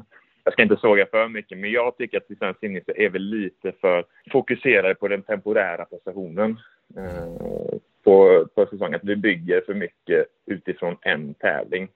jag 0.50 0.53
ska 0.53 0.63
inte 0.63 0.77
såga 0.77 1.06
för 1.06 1.27
mycket, 1.27 1.57
men 1.57 1.71
jag 1.71 1.97
tycker 1.97 2.18
att 2.18 2.31
i 2.31 2.36
svensk 2.36 2.59
simning 2.59 2.81
så 2.86 2.91
är 2.95 3.09
vi 3.09 3.19
lite 3.19 3.71
för 3.81 4.06
fokuserade 4.31 4.95
på 4.95 5.07
den 5.07 5.21
temporära 5.21 5.86
prestationen 5.86 6.59
eh, 6.97 7.80
på, 8.03 8.47
på 8.56 8.65
säsongen. 8.65 8.95
Att 8.95 9.03
vi 9.03 9.15
bygger 9.15 9.62
för 9.62 9.74
mycket 9.74 10.25
utifrån 10.45 10.97
en 11.01 11.33
tävling. 11.33 11.88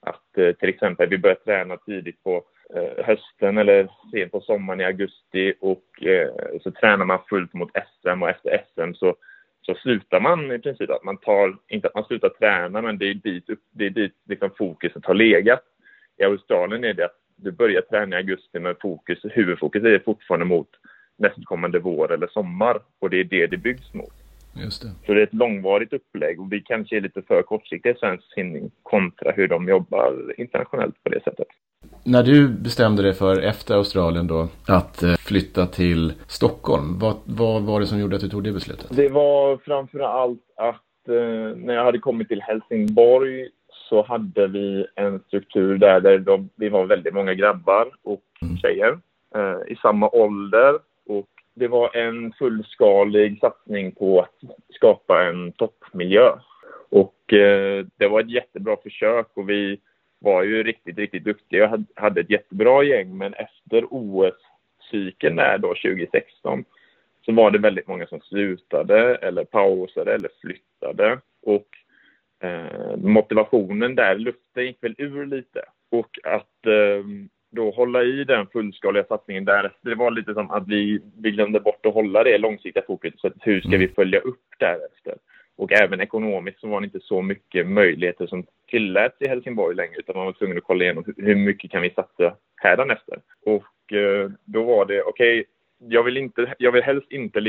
Att 0.00 0.38
eh, 0.38 0.52
till 0.52 0.68
exempel 0.68 1.08
vi 1.08 1.18
börjar 1.18 1.36
träna 1.36 1.76
tidigt 1.76 2.22
på 2.22 2.44
eh, 2.74 3.04
hösten 3.04 3.58
eller 3.58 3.88
sent 4.12 4.32
på 4.32 4.40
sommaren 4.40 4.80
i 4.80 4.84
augusti 4.84 5.54
och 5.60 6.02
eh, 6.02 6.30
så 6.62 6.70
tränar 6.70 7.04
man 7.04 7.24
fullt 7.28 7.54
mot 7.54 7.70
SM 7.72 8.22
och 8.22 8.30
efter 8.30 8.62
SM 8.74 8.94
så 8.94 9.16
så 9.66 9.74
slutar 9.74 10.20
man 10.20 10.52
i 10.52 10.58
princip 10.58 10.90
att 10.90 11.04
man 11.04 11.16
tar, 11.16 11.56
inte 11.68 11.88
att 11.88 11.94
man 11.94 12.04
slutar 12.04 12.28
träna, 12.28 12.82
men 12.82 12.98
det 12.98 13.10
är 13.10 13.14
dit, 13.14 13.44
det 13.72 13.86
är 13.86 13.90
dit 13.90 14.14
liksom 14.28 14.50
fokuset 14.58 15.04
har 15.04 15.14
legat. 15.14 15.62
I 16.18 16.24
Australien 16.24 16.84
är 16.84 16.94
det 16.94 17.04
att 17.04 17.18
du 17.36 17.52
börjar 17.52 17.80
träna 17.80 18.16
i 18.16 18.18
augusti 18.18 18.58
med 18.58 18.76
fokus, 18.80 19.18
huvudfokus 19.22 19.84
är 19.84 19.98
fortfarande 19.98 20.46
mot 20.46 20.68
nästkommande 21.16 21.78
vår 21.78 22.12
eller 22.12 22.26
sommar 22.26 22.78
och 22.98 23.10
det 23.10 23.20
är 23.20 23.24
det 23.24 23.46
det 23.46 23.56
byggs 23.56 23.94
mot. 23.94 24.12
Just 24.54 24.82
det. 24.82 24.88
Så 25.06 25.14
det 25.14 25.20
är 25.20 25.26
ett 25.26 25.34
långvarigt 25.34 25.92
upplägg 25.92 26.40
och 26.40 26.52
vi 26.52 26.60
kanske 26.60 26.96
är 26.96 27.00
lite 27.00 27.22
för 27.22 27.42
kortsiktiga 27.42 27.92
i 27.92 27.96
svensk 27.96 28.34
simning 28.34 28.70
kontra 28.82 29.32
hur 29.32 29.48
de 29.48 29.68
jobbar 29.68 30.34
internationellt 30.40 31.02
på 31.02 31.08
det 31.08 31.22
sättet. 31.24 31.48
När 32.08 32.22
du 32.22 32.48
bestämde 32.48 33.02
dig 33.02 33.14
för 33.14 33.42
efter 33.42 33.74
Australien 33.74 34.26
då 34.26 34.48
att 34.68 35.02
eh, 35.02 35.14
flytta 35.14 35.66
till 35.66 36.12
Stockholm, 36.26 36.98
vad, 36.98 37.16
vad 37.24 37.62
var 37.62 37.80
det 37.80 37.86
som 37.86 38.00
gjorde 38.00 38.16
att 38.16 38.22
du 38.22 38.28
tog 38.28 38.44
det 38.44 38.52
beslutet? 38.52 38.86
Det 38.90 39.08
var 39.08 39.56
framför 39.56 39.98
allt 39.98 40.42
att 40.56 41.08
eh, 41.08 41.56
när 41.56 41.74
jag 41.74 41.84
hade 41.84 41.98
kommit 41.98 42.28
till 42.28 42.42
Helsingborg 42.42 43.48
så 43.88 44.02
hade 44.02 44.46
vi 44.46 44.86
en 44.94 45.20
struktur 45.20 45.78
där, 45.78 46.00
där 46.00 46.18
de, 46.18 46.48
vi 46.56 46.68
var 46.68 46.84
väldigt 46.84 47.14
många 47.14 47.34
grabbar 47.34 47.88
och 48.02 48.24
mm. 48.42 48.56
tjejer 48.56 48.98
eh, 49.34 49.72
i 49.72 49.76
samma 49.82 50.08
ålder. 50.08 50.74
Och 51.06 51.28
det 51.54 51.68
var 51.68 51.96
en 51.96 52.32
fullskalig 52.32 53.38
satsning 53.40 53.92
på 53.92 54.20
att 54.20 54.50
skapa 54.74 55.24
en 55.24 55.52
toppmiljö. 55.52 56.30
Och 56.88 57.32
eh, 57.32 57.86
det 57.96 58.08
var 58.08 58.20
ett 58.20 58.30
jättebra 58.30 58.76
försök 58.82 59.26
och 59.34 59.50
vi 59.50 59.80
var 60.18 60.42
ju 60.42 60.62
riktigt, 60.62 60.98
riktigt 60.98 61.24
duktiga. 61.24 61.60
Jag 61.60 61.84
hade 62.02 62.20
ett 62.20 62.30
jättebra 62.30 62.82
gäng, 62.82 63.18
men 63.18 63.34
efter 63.34 63.84
OS-cykeln 63.90 65.36
där 65.36 65.58
då, 65.58 65.68
2016, 65.68 66.64
så 67.24 67.32
var 67.32 67.50
det 67.50 67.58
väldigt 67.58 67.88
många 67.88 68.06
som 68.06 68.20
slutade 68.20 69.14
eller 69.14 69.44
pausade 69.44 70.14
eller 70.14 70.30
flyttade. 70.40 71.18
Och 71.42 71.68
eh, 72.46 72.96
motivationen 72.96 73.94
där, 73.94 74.18
luften 74.18 74.66
gick 74.66 74.84
väl 74.84 74.94
ur 74.98 75.26
lite. 75.26 75.62
Och 75.90 76.18
att 76.24 76.66
eh, 76.66 77.04
då 77.50 77.70
hålla 77.70 78.02
i 78.02 78.24
den 78.24 78.46
fullskaliga 78.46 79.04
satsningen 79.04 79.44
därefter, 79.44 79.90
det 79.90 79.96
var 79.96 80.10
lite 80.10 80.34
som 80.34 80.50
att 80.50 80.68
vi, 80.68 81.00
vi 81.16 81.30
glömde 81.30 81.60
bort 81.60 81.86
att 81.86 81.94
hålla 81.94 82.24
det 82.24 82.38
långsiktiga 82.38 82.84
fokuset. 82.86 83.20
Så 83.20 83.30
hur 83.40 83.60
ska 83.60 83.76
vi 83.76 83.88
följa 83.88 84.20
upp 84.20 84.44
därefter? 84.58 85.14
Och 85.58 85.72
även 85.72 86.00
ekonomiskt 86.00 86.60
så 86.60 86.68
var 86.68 86.80
det 86.80 86.84
inte 86.84 87.00
så 87.00 87.22
mycket 87.22 87.66
möjligheter 87.66 88.26
som 88.26 88.46
tilläts 88.70 89.22
i 89.22 89.28
Helsingborg 89.28 89.76
längre, 89.76 89.96
utan 89.96 90.16
man 90.16 90.26
var 90.26 90.32
tvungen 90.32 90.58
att 90.58 90.64
kolla 90.64 90.84
igenom 90.84 91.04
hur 91.16 91.36
mycket 91.36 91.70
kan 91.70 91.82
vi 91.82 91.90
satsa 91.90 92.36
hädanefter. 92.56 93.20
Och 93.46 93.92
eh, 93.92 94.30
då 94.44 94.62
var 94.62 94.86
det, 94.86 95.02
okej, 95.02 95.40
okay, 95.40 95.44
jag, 95.78 96.02
vill 96.02 96.30
jag 96.58 96.72
vill 96.72 96.82
helst 96.82 97.12
inte 97.12 97.40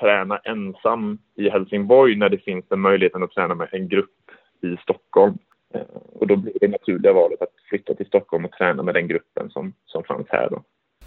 träna 0.00 0.38
ensam 0.38 1.18
i 1.36 1.48
Helsingborg 1.48 2.16
när 2.16 2.28
det 2.28 2.38
finns 2.38 2.64
den 2.68 2.80
möjligheten 2.80 3.22
att 3.22 3.30
träna 3.30 3.54
med 3.54 3.68
en 3.72 3.88
grupp 3.88 4.30
i 4.62 4.76
Stockholm. 4.82 5.38
Eh, 5.74 5.80
och 6.12 6.26
då 6.26 6.36
blir 6.36 6.52
det 6.60 6.68
naturliga 6.68 7.12
valet 7.12 7.42
att 7.42 7.54
flytta 7.68 7.94
till 7.94 8.06
Stockholm 8.06 8.44
och 8.44 8.52
träna 8.52 8.82
med 8.82 8.94
den 8.94 9.08
gruppen 9.08 9.50
som, 9.50 9.72
som 9.86 10.04
fanns 10.04 10.26
här. 10.28 10.48
Då. 10.50 10.62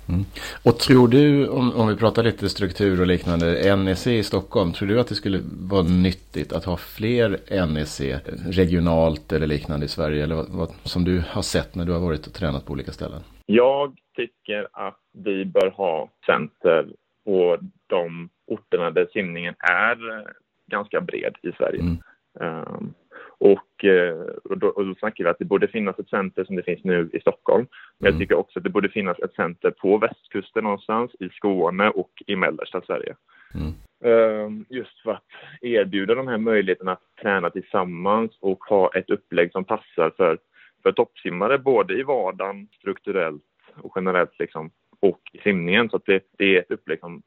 Mm. 0.10 0.25
Och 0.66 0.80
tror 0.80 1.08
du, 1.08 1.48
om, 1.48 1.75
om 1.75 1.88
vi 1.88 1.96
pratar 1.96 2.24
lite 2.24 2.50
struktur 2.50 3.01
och 3.01 3.08
liknande, 3.08 3.75
NEC 3.75 4.08
i 4.08 4.24
Stockholm, 4.24 4.74
tror 4.74 4.88
du 4.88 5.00
att 5.00 5.08
det 5.08 5.16
skulle 5.16 5.39
vara 5.70 5.84
nyttigt 5.84 6.54
att 6.54 6.66
ha 6.66 6.78
fler 6.78 7.30
NEC 7.68 8.01
regionalt 8.46 9.32
eller 9.32 9.48
liknande 9.48 9.86
i 9.86 9.89
Sverige? 9.89 10.24
Eller 10.24 10.36
vad, 10.36 10.50
vad, 10.50 10.70
som 10.84 11.04
du 11.04 11.24
har 11.30 11.42
sett 11.42 11.75
när 11.75 11.86
du 11.86 11.92
har 11.92 12.00
varit 12.00 12.28
och 12.28 12.34
tränat 12.34 12.66
på 12.66 12.74
olika 12.74 12.92
ställen? 12.92 13.22
Jag 13.46 13.98
tycker 14.16 14.68
att 14.72 15.00
vi 15.13 15.46
bör 15.46 15.70
ha 15.70 16.10
center 16.25 16.88
på 17.25 17.58
de 17.88 18.30
orterna 18.48 18.92
där 18.92 19.08
simningen 19.13 19.56
är 19.60 20.25
ganska 20.68 21.01
bred 21.01 21.36
i 21.42 21.51
Sverige. 21.51 21.82
Mm. 21.82 21.98
Um, 22.39 22.94
och, 23.39 23.86
eh, 23.86 24.19
och, 24.43 24.58
då, 24.58 24.67
och 24.67 24.86
då 24.86 24.96
snackar 24.96 25.24
vi 25.24 25.29
att 25.29 25.39
det 25.39 25.46
borde 25.46 25.67
finnas 25.67 26.00
ett 26.00 26.10
center 26.10 26.43
som 26.43 26.55
det 26.55 26.63
finns 26.63 26.84
nu 26.84 27.10
i 27.13 27.19
Stockholm. 27.19 27.67
Men 27.98 28.08
mm. 28.08 28.13
jag 28.13 28.22
tycker 28.22 28.38
också 28.38 28.60
att 28.60 28.63
det 28.63 28.69
borde 28.69 28.89
finnas 28.89 29.19
ett 29.19 29.34
center 29.34 29.72
på 29.72 29.98
västkusten 29.98 30.63
någonstans, 30.63 31.12
i 31.19 31.29
Skåne 31.29 31.89
och 31.89 32.12
i 32.27 32.36
mellersta 32.36 32.81
Sverige. 32.81 33.15
Mm. 33.53 33.74
Um, 34.03 34.65
just 34.69 35.00
för 35.03 35.12
att 35.12 35.27
erbjuda 35.62 36.15
de 36.15 36.27
här 36.27 36.38
möjligheterna 36.38 36.91
att 36.91 37.15
träna 37.22 37.50
tillsammans 37.50 38.31
och 38.39 38.63
ha 38.63 38.91
ett 38.93 39.10
upplägg 39.10 39.51
som 39.51 39.63
passar 39.63 40.12
för, 40.17 40.38
för 40.84 40.91
toppsimmare 40.91 41.58
både 41.58 41.93
i 41.93 42.03
vardagen, 42.03 42.67
strukturellt 42.79 43.43
och 43.75 43.93
generellt 43.96 44.39
liksom, 44.39 44.72
och 45.00 45.22
i 45.34 45.38
simningen. 45.38 45.89
Så 45.89 45.96
att 45.96 46.05
det, 46.05 46.24
det 46.38 46.55
är 46.55 46.60
ett 46.60 46.72
upplägg 46.72 47.00
som, 47.00 47.22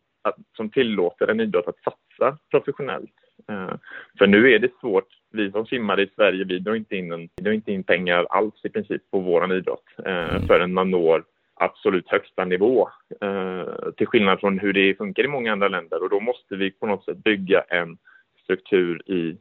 som 0.57 0.71
tillåter 0.71 1.29
en 1.29 1.41
idrott 1.41 1.69
att 1.69 1.83
satsa 1.83 2.39
professionellt. 2.51 3.22
Uh, 3.51 3.75
för 4.19 4.27
nu 4.27 4.53
är 4.53 4.59
det 4.59 4.81
svårt. 4.81 5.09
Vi 5.31 5.51
som 5.51 5.67
simmare 5.67 6.03
i 6.03 6.11
Sverige, 6.15 6.45
vi 6.45 6.59
drar 6.59 6.75
inte 6.75 6.97
in, 6.97 7.13
en, 7.13 7.29
vi 7.37 7.45
drar 7.45 7.53
inte 7.53 7.73
in 7.73 7.85
pengar 7.85 8.27
alls 8.31 8.65
i 8.65 8.69
princip 8.69 9.11
på 9.11 9.19
vår 9.19 9.55
idrott 9.55 9.85
uh, 10.07 10.35
mm. 10.35 10.47
förrän 10.47 10.73
man 10.73 10.91
når 10.91 11.25
absolut 11.55 12.09
högsta 12.09 12.45
nivå. 12.45 12.89
Uh, 13.25 13.91
till 13.97 14.07
skillnad 14.07 14.41
från 14.41 14.59
hur 14.59 14.73
det 14.73 14.99
funkar 14.99 15.25
i 15.25 15.29
många 15.29 15.53
andra 15.53 15.69
länder. 15.69 16.03
Och 16.03 16.11
då 16.11 16.21
måste 16.21 16.57
vi 16.57 16.71
på 16.71 16.87
något 16.87 17.05
sätt 17.05 17.17
bygga 17.17 17.61
en 17.61 17.99
struktur 18.45 19.11
i, 19.11 19.37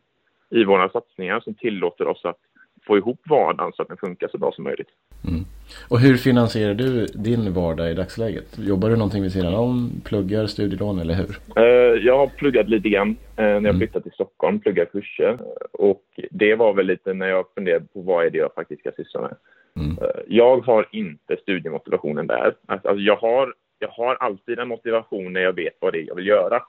i 0.49 0.63
våra 0.63 0.89
satsningar 0.89 1.39
som 1.39 1.53
tillåter 1.53 2.07
oss 2.07 2.25
att 2.25 2.39
få 2.87 2.97
ihop 2.97 3.19
vardagen 3.29 3.71
så 3.73 3.81
att 3.81 3.87
den 3.87 3.97
funkar 3.97 4.27
så 4.27 4.37
bra 4.37 4.51
som 4.51 4.63
möjligt. 4.63 4.89
Mm. 5.27 5.45
Och 5.89 5.99
hur 5.99 6.17
finansierar 6.17 6.73
du 6.73 7.05
din 7.05 7.53
vardag 7.53 7.91
i 7.91 7.93
dagsläget? 7.93 8.59
Jobbar 8.59 8.89
du 8.89 8.95
någonting 8.95 9.21
vid 9.21 9.31
sidan 9.31 9.53
om? 9.53 9.91
Pluggar, 10.05 10.47
studielån 10.47 10.99
eller 10.99 11.13
hur? 11.13 11.61
Uh, 11.63 12.05
jag 12.05 12.17
har 12.17 12.27
pluggat 12.27 12.69
lite 12.69 12.89
grann 12.89 13.09
uh, 13.09 13.15
när 13.35 13.51
jag 13.51 13.65
mm. 13.65 13.77
flyttade 13.77 14.03
till 14.03 14.11
Stockholm, 14.11 14.59
pluggat 14.59 14.91
kurser. 14.91 15.39
Och 15.71 16.03
det 16.31 16.55
var 16.55 16.73
väl 16.73 16.85
lite 16.85 17.13
när 17.13 17.27
jag 17.27 17.45
funderade 17.55 17.85
på 17.93 18.01
vad 18.01 18.25
är 18.25 18.29
det 18.29 18.37
jag 18.37 18.53
faktiskt 18.53 18.81
ska 18.81 18.91
syssla 18.91 19.21
med. 19.21 19.35
Mm. 19.75 19.97
Uh, 19.97 20.21
jag 20.27 20.59
har 20.65 20.87
inte 20.91 21.37
studiemotivationen 21.41 22.27
där. 22.27 22.55
Alltså, 22.65 22.87
alltså, 22.87 23.01
jag, 23.01 23.15
har, 23.15 23.53
jag 23.79 23.89
har 23.89 24.15
alltid 24.15 24.59
en 24.59 24.67
motivation 24.67 25.33
när 25.33 25.41
jag 25.41 25.53
vet 25.53 25.73
vad 25.79 25.93
det 25.93 25.99
är 25.99 26.07
jag 26.07 26.15
vill 26.15 26.27
göra. 26.27 26.63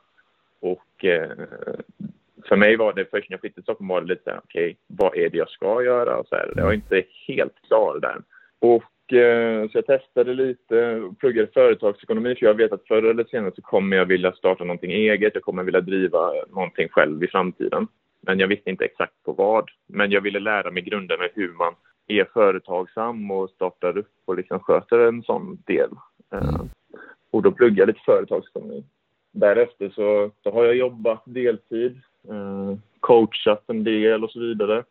Och 0.61 1.05
för 2.49 2.57
mig 2.57 2.77
var 2.77 2.93
det 2.93 3.11
först 3.11 3.31
när 3.31 3.35
jag 3.35 3.41
flyttade 3.41 3.55
till 3.55 3.63
Stockholm 3.63 3.89
var 3.89 4.01
det 4.01 4.07
lite 4.07 4.41
okej, 4.45 4.65
okay, 4.65 4.77
vad 4.87 5.17
är 5.17 5.29
det 5.29 5.39
jag 5.39 5.51
ska 5.51 5.83
göra? 5.83 6.25
så 6.25 6.37
här, 6.37 6.53
jag 6.57 6.65
var 6.65 6.73
inte 6.73 7.05
helt 7.29 7.55
klar 7.69 7.99
där. 8.01 8.23
Och 8.59 9.13
eh, 9.13 9.69
så 9.71 9.79
jag 9.79 9.87
testade 9.87 10.35
lite 10.35 11.03
pluggade 11.19 11.49
företagsekonomi 11.55 12.35
för 12.35 12.47
jag 12.47 12.55
vet 12.55 12.73
att 12.73 12.87
förr 12.89 13.03
eller 13.03 13.25
senare 13.25 13.53
så 13.55 13.63
kommer 13.63 13.97
jag 13.97 14.05
vilja 14.05 14.33
starta 14.33 14.65
någonting 14.65 14.93
eget. 14.93 15.35
Jag 15.35 15.43
kommer 15.43 15.63
vilja 15.63 15.81
driva 15.81 16.33
någonting 16.49 16.89
själv 16.89 17.25
i 17.25 17.29
framtiden. 17.29 17.87
Men 18.21 18.39
jag 18.39 18.49
visste 18.49 18.71
inte 18.71 18.85
exakt 18.85 19.23
på 19.25 19.33
vad. 19.33 19.71
Men 19.87 20.11
jag 20.11 20.21
ville 20.21 20.41
lära 20.41 20.71
mig 20.71 20.83
grunderna 20.83 21.25
hur 21.35 21.53
man 21.53 21.75
är 22.07 22.25
företagsam 22.25 23.31
och 23.31 23.51
startar 23.51 23.99
upp 23.99 24.13
och 24.25 24.37
liksom 24.37 24.61
sköter 24.61 24.99
en 24.99 25.23
sån 25.23 25.63
del. 25.67 25.91
Eh, 26.33 26.63
och 27.31 27.43
då 27.43 27.53
pluggade 27.53 27.81
jag 27.81 27.87
lite 27.87 28.05
företagsekonomi. 28.05 28.85
Därefter 29.33 29.89
så, 29.89 30.31
så 30.43 30.53
har 30.53 30.65
jag 30.65 30.77
jobbat 30.77 31.23
deltid, 31.25 32.01
coachat 33.01 33.65
en 33.67 33.85
del 33.85 34.25
och 34.25 34.31
så 34.31 34.41
vidare 34.41 34.85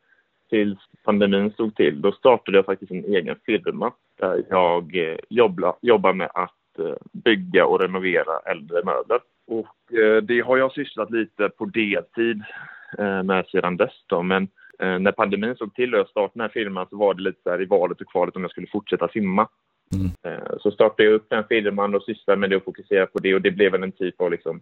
tills 0.51 0.79
pandemin 1.03 1.51
stod 1.51 1.75
till. 1.75 2.01
Då 2.01 2.11
startade 2.11 2.57
jag 2.57 2.65
faktiskt 2.65 2.91
en 2.91 3.05
egen 3.05 3.35
firma 3.45 3.93
där 4.19 4.43
jag 4.49 4.95
eh, 4.95 5.17
jobbar, 5.29 5.75
jobbar 5.81 6.13
med 6.13 6.29
att 6.33 6.79
eh, 6.79 6.95
bygga 7.11 7.65
och 7.65 7.79
renovera 7.79 8.39
äldre 8.45 8.83
möbler. 8.83 9.19
Och 9.47 9.99
eh, 9.99 10.23
det 10.23 10.39
har 10.39 10.57
jag 10.57 10.71
sysslat 10.71 11.11
lite 11.11 11.49
på 11.49 11.65
deltid 11.65 12.43
med 13.23 13.45
sedan 13.51 13.77
dess 13.77 14.03
då. 14.07 14.21
Men 14.21 14.47
när 14.79 15.11
pandemin 15.11 15.55
såg 15.55 15.75
till 15.75 15.93
och 15.93 15.99
jag 15.99 16.07
startade 16.07 16.31
den 16.33 16.41
här 16.41 16.49
firman 16.49 16.87
så 16.89 16.97
var 16.97 17.13
det 17.13 17.21
lite 17.21 17.41
så 17.43 17.49
här 17.49 17.61
i 17.61 17.65
valet 17.65 18.01
och 18.01 18.11
kvalet 18.11 18.35
om 18.35 18.41
jag 18.41 18.51
skulle 18.51 18.67
fortsätta 18.67 19.07
simma. 19.07 19.47
Mm. 19.93 20.41
Så 20.59 20.71
startade 20.71 21.03
jag 21.03 21.13
upp 21.13 21.29
den 21.29 21.43
firman 21.49 21.95
och 21.95 22.03
sysslade 22.03 22.39
med 22.39 22.49
det 22.49 22.55
och 22.55 22.63
fokuserade 22.63 23.07
på 23.07 23.19
det 23.19 23.35
och 23.35 23.41
det 23.41 23.51
blev 23.51 23.75
en 23.75 23.91
typ 23.91 24.21
av 24.21 24.31
liksom 24.31 24.61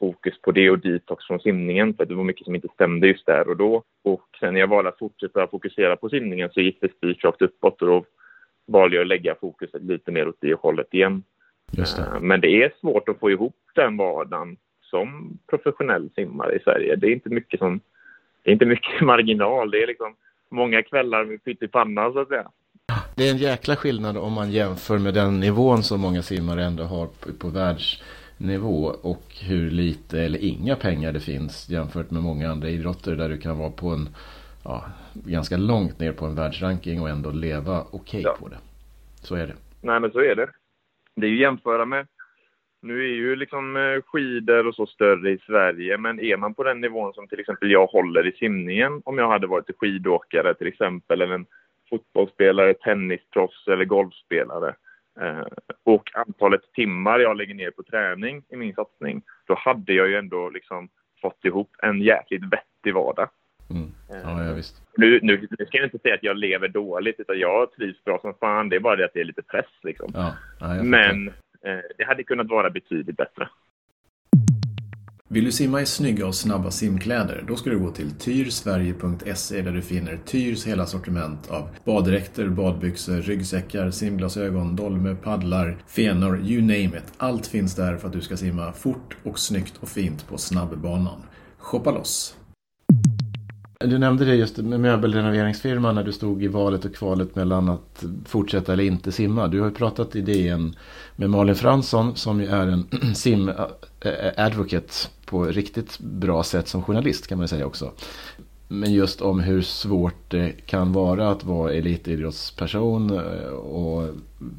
fokus 0.00 0.40
på 0.42 0.52
det 0.52 0.70
och 0.70 0.78
detox 0.78 1.26
från 1.26 1.40
simningen 1.40 1.94
för 1.94 2.04
det 2.04 2.14
var 2.14 2.24
mycket 2.24 2.44
som 2.44 2.54
inte 2.54 2.68
stämde 2.74 3.06
just 3.06 3.26
där 3.26 3.48
och 3.48 3.56
då. 3.56 3.82
Och 4.04 4.24
sen 4.40 4.54
när 4.54 4.60
jag 4.60 4.66
valde 4.66 4.90
att 4.90 4.98
fortsätta 4.98 5.46
fokusera 5.46 5.96
på 5.96 6.08
simningen 6.08 6.50
så 6.52 6.60
gick 6.60 6.80
det 6.80 6.92
spikrakt 6.96 7.42
uppåt 7.42 7.82
och 7.82 7.88
då 7.88 8.04
valde 8.66 8.96
jag 8.96 9.02
att 9.02 9.08
lägga 9.08 9.34
fokuset 9.34 9.82
lite 9.82 10.10
mer 10.10 10.28
åt 10.28 10.36
det 10.40 10.54
hållet 10.54 10.94
igen. 10.94 11.22
Det. 11.72 11.98
Eh, 11.98 12.20
men 12.20 12.40
det 12.40 12.62
är 12.62 12.72
svårt 12.80 13.08
att 13.08 13.18
få 13.18 13.30
ihop 13.30 13.56
den 13.74 13.96
vardagen 13.96 14.56
som 14.82 15.38
professionell 15.50 16.10
simmare 16.14 16.56
i 16.56 16.60
Sverige. 16.60 16.96
Det 16.96 17.06
är 17.06 17.12
inte 17.12 17.28
mycket 17.28 17.60
som, 17.60 17.80
det 18.42 18.50
är 18.50 18.52
inte 18.52 18.66
mycket 18.66 19.00
marginal. 19.06 19.70
Det 19.70 19.82
är 19.82 19.86
liksom 19.86 20.14
många 20.50 20.82
kvällar 20.82 21.24
med 21.24 21.44
pytt 21.44 21.62
i 21.62 21.68
pannan 21.68 22.12
så 22.12 22.20
att 22.20 22.28
säga. 22.28 22.50
Det 23.16 23.28
är 23.28 23.30
en 23.30 23.36
jäkla 23.36 23.76
skillnad 23.76 24.16
om 24.16 24.32
man 24.32 24.50
jämför 24.50 24.98
med 24.98 25.14
den 25.14 25.40
nivån 25.40 25.82
som 25.82 26.00
många 26.00 26.22
simmare 26.22 26.64
ändå 26.64 26.82
har 26.82 27.06
på, 27.06 27.32
på 27.38 27.48
världs 27.48 28.02
nivå 28.40 28.94
och 29.02 29.24
hur 29.48 29.70
lite 29.70 30.20
eller 30.20 30.38
inga 30.44 30.76
pengar 30.76 31.12
det 31.12 31.20
finns 31.20 31.68
jämfört 31.68 32.10
med 32.10 32.22
många 32.22 32.50
andra 32.50 32.68
idrotter 32.68 33.16
där 33.16 33.28
du 33.28 33.38
kan 33.38 33.58
vara 33.58 33.70
på 33.70 33.88
en 33.88 34.08
ja, 34.64 34.84
ganska 35.14 35.56
långt 35.56 36.00
ner 36.00 36.12
på 36.12 36.26
en 36.26 36.34
världsranking 36.34 37.00
och 37.02 37.08
ändå 37.08 37.30
leva 37.30 37.80
okej 37.80 37.98
okay 38.00 38.22
ja. 38.22 38.36
på 38.40 38.48
det. 38.48 38.58
Så 39.22 39.34
är 39.34 39.46
det. 39.46 39.54
Nej, 39.82 40.00
men 40.00 40.10
så 40.10 40.20
är 40.20 40.34
det. 40.34 40.48
Det 41.14 41.26
är 41.26 41.30
ju 41.30 41.40
jämföra 41.40 41.84
med 41.84 42.06
nu 42.82 43.04
är 43.04 43.14
ju 43.14 43.36
liksom 43.36 43.76
eh, 43.76 44.02
skidor 44.06 44.66
och 44.66 44.74
så 44.74 44.86
större 44.86 45.30
i 45.30 45.38
Sverige, 45.38 45.98
men 45.98 46.20
är 46.20 46.36
man 46.36 46.54
på 46.54 46.64
den 46.64 46.80
nivån 46.80 47.14
som 47.14 47.28
till 47.28 47.40
exempel 47.40 47.70
jag 47.70 47.86
håller 47.86 48.26
i 48.26 48.32
simningen, 48.32 49.02
om 49.04 49.18
jag 49.18 49.28
hade 49.28 49.46
varit 49.46 49.78
skidåkare 49.78 50.54
till 50.54 50.66
exempel, 50.66 51.20
eller 51.20 51.34
en 51.34 51.46
fotbollsspelare, 51.90 52.74
tennisproffs 52.74 53.68
eller 53.68 53.84
golfspelare, 53.84 54.74
och 55.84 56.10
antalet 56.14 56.72
timmar 56.72 57.18
jag 57.18 57.36
lägger 57.36 57.54
ner 57.54 57.70
på 57.70 57.82
träning 57.82 58.42
i 58.48 58.56
min 58.56 58.74
satsning, 58.74 59.22
då 59.46 59.54
hade 59.54 59.92
jag 59.92 60.08
ju 60.08 60.16
ändå 60.16 60.50
liksom 60.50 60.88
fått 61.20 61.44
ihop 61.44 61.70
en 61.82 62.00
jäkligt 62.00 62.42
vettig 62.42 62.94
vardag. 62.94 63.28
Mm. 63.70 63.90
Ja, 64.08 64.44
ja, 64.44 64.52
visst. 64.54 64.82
Nu, 64.96 65.18
nu, 65.22 65.48
nu 65.58 65.66
ska 65.66 65.78
jag 65.78 65.86
inte 65.86 65.98
säga 65.98 66.14
att 66.14 66.22
jag 66.22 66.36
lever 66.36 66.68
dåligt, 66.68 67.20
utan 67.20 67.38
jag 67.38 67.72
trivs 67.72 68.04
bra 68.04 68.18
som 68.18 68.34
fan. 68.34 68.68
Det 68.68 68.76
är 68.76 68.80
bara 68.80 68.96
det 68.96 69.04
att 69.04 69.14
det 69.14 69.20
är 69.20 69.24
lite 69.24 69.42
press. 69.42 69.70
Liksom. 69.82 70.10
Ja, 70.14 70.36
ja, 70.60 70.82
Men 70.82 71.28
eh, 71.64 71.80
det 71.98 72.04
hade 72.04 72.24
kunnat 72.24 72.48
vara 72.48 72.70
betydligt 72.70 73.16
bättre. 73.16 73.48
Vill 75.32 75.44
du 75.44 75.52
simma 75.52 75.80
i 75.80 75.86
snygga 75.86 76.26
och 76.26 76.34
snabba 76.34 76.70
simkläder? 76.70 77.44
Då 77.48 77.56
ska 77.56 77.70
du 77.70 77.78
gå 77.78 77.90
till 77.90 78.10
tyrsverige.se 78.10 79.62
där 79.62 79.72
du 79.72 79.82
finner 79.82 80.20
Tyrs 80.26 80.66
hela 80.66 80.86
sortiment 80.86 81.50
av 81.50 81.68
baddräkter, 81.84 82.48
badbyxor, 82.48 83.22
ryggsäckar, 83.22 83.90
simglasögon, 83.90 84.76
dolme, 84.76 85.14
paddlar, 85.14 85.82
fenor, 85.86 86.40
you 86.40 86.60
name 86.60 86.84
it. 86.84 87.12
Allt 87.16 87.46
finns 87.46 87.74
där 87.74 87.96
för 87.96 88.06
att 88.06 88.12
du 88.12 88.20
ska 88.20 88.36
simma 88.36 88.72
fort 88.72 89.16
och 89.24 89.38
snyggt 89.38 89.76
och 89.80 89.88
fint 89.88 90.28
på 90.28 90.38
snabbbanan. 90.38 91.22
Shoppa 91.58 91.90
loss! 91.90 92.39
Du 93.84 93.98
nämnde 93.98 94.24
det 94.24 94.34
just 94.34 94.56
med 94.56 94.80
möbelrenoveringsfirman 94.80 95.94
när 95.94 96.04
du 96.04 96.12
stod 96.12 96.42
i 96.42 96.48
valet 96.48 96.84
och 96.84 96.94
kvalet 96.94 97.36
mellan 97.36 97.68
att 97.68 98.04
fortsätta 98.24 98.72
eller 98.72 98.84
inte 98.84 99.12
simma. 99.12 99.48
Du 99.48 99.60
har 99.60 99.68
ju 99.68 99.74
pratat 99.74 100.16
i 100.16 100.20
DN 100.20 100.76
med 101.16 101.30
Malin 101.30 101.54
Fransson 101.54 102.16
som 102.16 102.40
ju 102.40 102.46
är 102.46 102.66
en 102.66 102.86
sim-advocate 103.14 105.08
på 105.24 105.44
riktigt 105.44 105.98
bra 105.98 106.42
sätt 106.42 106.68
som 106.68 106.82
journalist 106.82 107.26
kan 107.26 107.38
man 107.38 107.48
säga 107.48 107.66
också. 107.66 107.90
Men 108.68 108.92
just 108.92 109.20
om 109.20 109.40
hur 109.40 109.62
svårt 109.62 110.30
det 110.30 110.52
kan 110.66 110.92
vara 110.92 111.30
att 111.30 111.44
vara 111.44 111.72
elitidrottsperson 111.72 113.10
eh, 113.10 113.50
och 113.50 114.08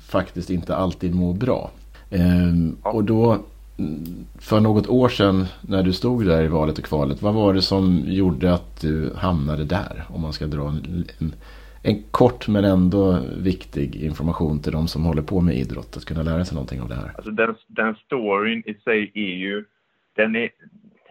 faktiskt 0.07 0.49
inte 0.49 0.75
alltid 0.75 1.15
må 1.15 1.33
bra. 1.33 1.71
Ehm, 2.09 2.77
och 2.81 3.03
då 3.03 3.39
för 4.39 4.59
något 4.59 4.87
år 4.87 5.09
sedan 5.09 5.45
när 5.61 5.83
du 5.83 5.93
stod 5.93 6.25
där 6.25 6.43
i 6.43 6.47
valet 6.47 6.77
och 6.77 6.85
kvalet, 6.85 7.21
vad 7.21 7.33
var 7.33 7.53
det 7.53 7.61
som 7.61 8.03
gjorde 8.05 8.53
att 8.53 8.81
du 8.81 9.13
hamnade 9.15 9.63
där? 9.63 10.03
Om 10.09 10.21
man 10.21 10.33
ska 10.33 10.45
dra 10.45 10.67
en, 10.67 11.05
en, 11.19 11.33
en, 11.83 12.03
kort 12.11 12.47
men 12.47 12.65
ändå 12.65 13.19
viktig 13.37 13.95
information 13.95 14.61
till 14.61 14.71
de 14.71 14.87
som 14.87 15.05
håller 15.05 15.21
på 15.21 15.41
med 15.41 15.55
idrott, 15.55 15.97
att 15.97 16.05
kunna 16.05 16.23
lära 16.23 16.45
sig 16.45 16.55
någonting 16.55 16.81
av 16.81 16.89
det 16.89 16.95
här. 16.95 17.11
Alltså 17.15 17.31
den, 17.31 17.55
den 17.67 17.95
storyn 17.95 18.63
i 18.65 18.73
sig 18.73 19.11
är 19.13 19.35
ju, 19.35 19.65
den 20.15 20.35
är, 20.35 20.49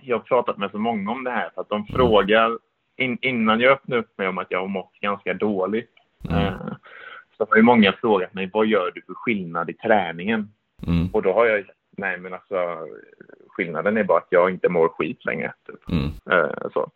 jag 0.02 0.16
har 0.16 0.24
pratat 0.24 0.58
med 0.58 0.70
så 0.70 0.78
många 0.78 1.10
om 1.10 1.24
det 1.24 1.30
här, 1.30 1.50
för 1.54 1.60
att 1.60 1.68
de 1.68 1.80
mm. 1.80 1.86
frågar, 1.86 2.58
in, 2.96 3.18
innan 3.22 3.60
jag 3.60 3.72
öppnade 3.72 4.00
upp 4.00 4.18
mig 4.18 4.28
om 4.28 4.38
att 4.38 4.50
jag 4.50 4.60
har 4.60 4.68
mått 4.68 4.92
ganska 5.00 5.34
dåligt, 5.34 5.94
mm. 6.28 6.46
eh, 6.46 6.54
så 7.36 7.46
har 7.50 7.56
ju 7.56 7.62
många 7.62 7.92
frågat 7.92 8.34
mig, 8.34 8.50
vad 8.52 8.66
gör 8.66 8.90
du 8.94 9.02
för 9.02 9.14
skillnad 9.14 9.70
i 9.70 9.72
träningen? 9.72 10.48
Mm. 10.86 11.08
Och 11.12 11.22
då 11.22 11.32
har 11.32 11.46
jag, 11.46 11.64
nej 11.96 12.18
men 12.18 12.34
alltså 12.34 12.78
skillnaden 13.48 13.96
är 13.96 14.04
bara 14.04 14.18
att 14.18 14.26
jag 14.30 14.50
inte 14.50 14.68
mår 14.68 14.88
skit 14.88 15.24
längre. 15.24 15.52
Typ. 15.66 15.88
Mm. 15.88 16.04
Uh, 16.04 16.70
så. 16.72 16.90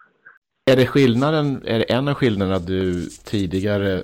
Är 0.71 0.77
det 0.77 0.87
skillnaden, 0.87 1.63
är 1.67 1.79
det 1.79 1.85
en 1.85 2.09
av 2.09 2.15
skillnaderna 2.15 2.57
att 2.57 2.67
du 2.67 3.07
tidigare 3.25 4.03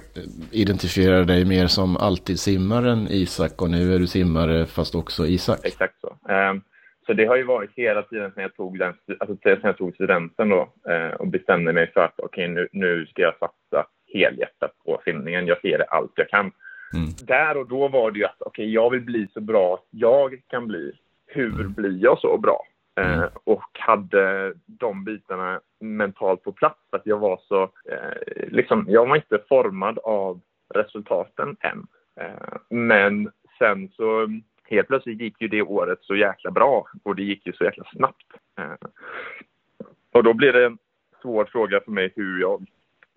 identifierade 0.51 1.25
dig 1.25 1.45
mer 1.45 1.67
som 1.67 1.97
alltid 1.97 2.41
simmaren 2.41 3.07
Isak 3.11 3.63
och 3.63 3.71
nu 3.71 3.95
är 3.95 3.99
du 3.99 4.07
simmare 4.07 4.67
fast 4.67 4.95
också 4.95 5.27
Isak? 5.27 5.59
Exakt 5.65 6.01
så. 6.01 6.33
Um, 6.33 6.63
så 7.07 7.13
det 7.13 7.27
har 7.27 7.37
ju 7.37 7.45
varit 7.45 7.71
hela 7.77 8.03
tiden 8.03 8.31
sedan 8.33 8.43
jag 8.43 8.57
tog, 8.57 8.79
den, 8.79 8.95
alltså 9.21 9.37
sedan 9.43 9.61
jag 9.63 9.77
tog 9.77 9.95
studenten 9.95 10.49
då 10.49 10.73
uh, 10.91 11.15
och 11.15 11.27
bestämde 11.27 11.73
mig 11.73 11.93
för 11.93 12.01
att 12.01 12.15
okej 12.17 12.45
okay, 12.45 12.55
nu, 12.55 12.69
nu 12.73 13.07
ska 13.07 13.23
jag 13.23 13.35
satsa 13.39 13.87
helhjärtat 14.13 14.73
på 14.85 15.01
simningen. 15.05 15.47
Jag 15.47 15.61
ser 15.61 15.79
det 15.79 15.85
allt 15.85 16.13
jag 16.15 16.29
kan. 16.29 16.53
Mm. 16.95 17.11
Där 17.27 17.57
och 17.57 17.69
då 17.69 17.89
var 17.89 18.11
det 18.11 18.19
ju 18.19 18.25
att 18.25 18.43
okej, 18.43 18.65
okay, 18.65 18.73
jag 18.73 18.91
vill 18.91 19.01
bli 19.01 19.29
så 19.35 19.41
bra 19.41 19.79
jag 19.91 20.41
kan 20.47 20.67
bli. 20.67 20.93
Hur 21.27 21.61
mm. 21.61 21.73
blir 21.73 22.03
jag 22.03 22.19
så 22.19 22.39
bra? 22.39 22.63
Mm. 22.95 23.21
Eh, 23.21 23.29
och 23.45 23.79
hade 23.79 24.53
de 24.67 25.05
bitarna 25.05 25.61
mentalt 25.81 26.43
på 26.43 26.53
plats. 26.53 26.81
Att 26.91 27.07
jag 27.07 27.19
var 27.19 27.41
så, 27.49 27.63
eh, 27.63 28.49
liksom, 28.49 28.87
jag 28.89 29.09
var 29.09 29.17
inte 29.17 29.39
formad 29.49 29.99
av 29.99 30.41
resultaten 30.75 31.57
än. 31.61 31.87
Eh, 32.21 32.57
men 32.69 33.31
sen 33.59 33.89
så 33.89 34.29
helt 34.65 34.89
plötsligt 34.89 35.21
gick 35.21 35.41
ju 35.41 35.49
det 35.49 35.63
året 35.63 35.99
så 36.03 36.17
jäkla 36.17 36.51
bra 36.51 36.87
och 37.03 37.17
det 37.17 37.23
gick 37.23 37.47
ju 37.47 37.53
så 37.53 37.65
jäkla 37.65 37.85
snabbt. 37.85 38.27
Eh, 38.59 38.89
och 40.13 40.25
då 40.25 40.35
blir 40.35 40.53
det 40.53 40.67
en 40.67 40.79
svår 41.23 41.45
fråga 41.45 41.81
för 41.81 41.91
mig 41.91 42.13
hur 42.17 42.41
jag 42.41 42.67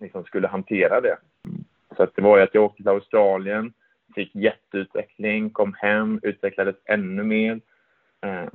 liksom 0.00 0.24
skulle 0.24 0.48
hantera 0.48 1.00
det. 1.00 1.16
Så 1.96 2.06
det 2.14 2.22
var 2.22 2.36
ju 2.36 2.42
att 2.42 2.54
jag 2.54 2.64
åkte 2.64 2.76
till 2.76 2.88
Australien, 2.88 3.72
fick 4.14 4.34
jätteutveckling, 4.34 5.50
kom 5.50 5.74
hem, 5.74 6.20
utvecklades 6.22 6.76
ännu 6.84 7.22
mer. 7.22 7.60
Eh, 8.26 8.48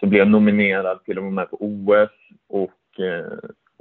så 0.00 0.06
blev 0.06 0.18
jag 0.18 0.28
nominerad 0.28 1.04
till 1.04 1.18
att 1.18 1.24
vara 1.24 1.32
med 1.34 1.50
på 1.50 1.56
OS 1.60 2.10
och 2.48 3.00
eh, 3.00 3.38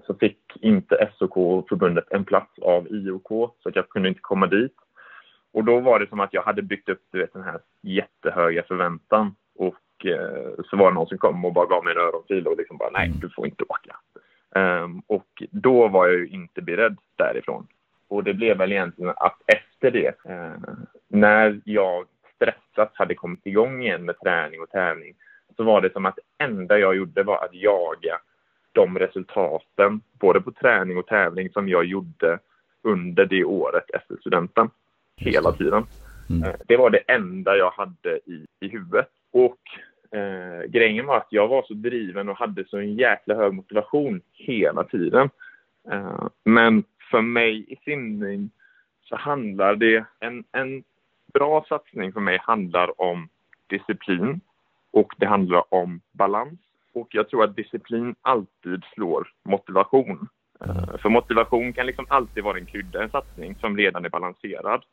så 0.08 0.14
fick 0.14 0.40
inte 0.62 1.10
SOK-förbundet 1.18 2.06
en 2.10 2.26
plats 2.26 2.60
av 2.60 2.88
IOK 2.88 3.28
så 3.30 3.70
att 3.70 3.76
jag 3.76 3.90
kunde 3.90 4.10
inte 4.10 4.22
komma 4.22 4.48
dit. 4.48 4.76
Och 5.54 5.64
då 5.64 5.80
var 5.80 6.00
det 6.00 6.10
som 6.10 6.20
att 6.20 6.34
jag 6.34 6.42
hade 6.42 6.62
byggt 6.62 6.90
upp 6.90 7.02
du 7.12 7.20
vet, 7.20 7.34
den 7.34 7.44
här 7.44 7.60
jättehöga 7.82 8.64
förväntan 8.64 9.36
och 9.56 10.06
eh, 10.06 10.64
så 10.70 10.78
var 10.78 10.92
det 10.92 10.96
någon 10.96 11.08
som 11.08 11.18
kom 11.18 11.46
och 11.46 11.54
bara 11.54 11.66
gav 11.66 11.84
mig 11.84 11.94
en 11.94 12.02
öronfil 12.02 12.48
och 12.48 12.58
liksom 12.58 12.78
bara 12.78 12.90
nej, 12.90 13.08
mm. 13.08 13.20
du 13.20 13.30
får 13.30 13.46
inte 13.46 13.64
åka. 13.64 13.96
Um, 14.56 15.02
och 15.08 15.44
då 15.52 15.88
var 15.88 16.08
jag 16.08 16.18
ju 16.18 16.28
inte 16.28 16.62
beredd 16.62 16.98
därifrån. 17.16 17.68
Och 18.10 18.24
det 18.24 18.34
blev 18.34 18.58
väl 18.58 18.72
egentligen 18.72 19.14
att 19.18 19.42
efter 19.48 19.92
det, 19.92 20.16
uh, 20.30 20.74
när 21.08 21.62
jag 21.66 22.06
stressat 22.36 22.92
hade 22.94 23.16
kommit 23.16 23.46
igång 23.46 23.84
igen 23.84 24.06
med 24.06 24.20
träning 24.20 24.62
och 24.62 24.70
tävling, 24.70 25.16
så 25.58 25.64
var 25.64 25.82
det 25.82 25.94
som 25.94 26.06
att 26.06 26.20
enda 26.38 26.80
jag 26.80 26.96
gjorde 26.96 27.24
var 27.24 27.46
att 27.46 27.54
jaga 27.54 28.20
de 28.72 29.00
resultaten, 29.00 30.02
både 30.20 30.42
på 30.42 30.52
träning 30.52 30.98
och 30.98 31.08
tävling, 31.08 31.50
som 31.50 31.70
jag 31.70 31.86
gjorde 31.86 32.40
under 32.84 33.26
det 33.26 33.44
året 33.44 33.90
efter 33.94 34.18
studenten. 34.20 34.70
Hela 35.16 35.52
tiden. 35.52 35.86
Mm. 36.30 36.50
Uh, 36.50 36.56
det 36.68 36.78
var 36.78 36.90
det 36.90 36.98
enda 37.08 37.58
jag 37.58 37.72
hade 37.72 38.18
i, 38.26 38.46
i 38.60 38.68
huvudet. 38.68 39.10
Och 39.32 39.60
Eh, 40.12 40.70
grejen 40.70 41.06
var 41.06 41.18
att 41.18 41.28
jag 41.30 41.48
var 41.48 41.64
så 41.64 41.74
driven 41.74 42.30
och 42.30 42.38
hade 42.38 42.66
så 42.66 42.78
en 42.78 42.96
jäkla 42.96 43.36
hög 43.36 43.54
motivation 43.54 44.22
hela 44.34 44.84
tiden. 44.84 45.30
Eh, 45.92 46.28
men 46.44 46.84
för 47.10 47.22
mig 47.22 47.66
i 47.74 47.76
simning 47.86 48.50
så 49.02 49.16
handlar 49.16 49.76
det... 49.76 50.06
En, 50.20 50.44
en 50.52 50.84
bra 51.34 51.66
satsning 51.70 52.14
för 52.14 52.20
mig 52.20 52.40
handlar 52.42 53.02
om 53.02 53.30
disciplin 53.68 54.42
och 54.92 55.14
det 55.18 55.26
handlar 55.26 55.74
om 55.74 56.02
balans. 56.12 56.60
Och 56.94 57.08
jag 57.12 57.30
tror 57.30 57.44
att 57.44 57.56
disciplin 57.56 58.16
alltid 58.22 58.84
slår 58.94 59.28
motivation. 59.44 60.28
Eh, 60.62 60.98
för 60.98 61.10
motivation 61.10 61.74
kan 61.74 61.86
liksom 61.86 62.06
alltid 62.10 62.44
vara 62.44 62.58
en 62.58 62.66
krydda, 62.66 63.04
en 63.04 63.10
satsning 63.10 63.56
som 63.56 63.78
redan 63.78 64.06
är 64.06 64.10
balanserad. 64.10 64.84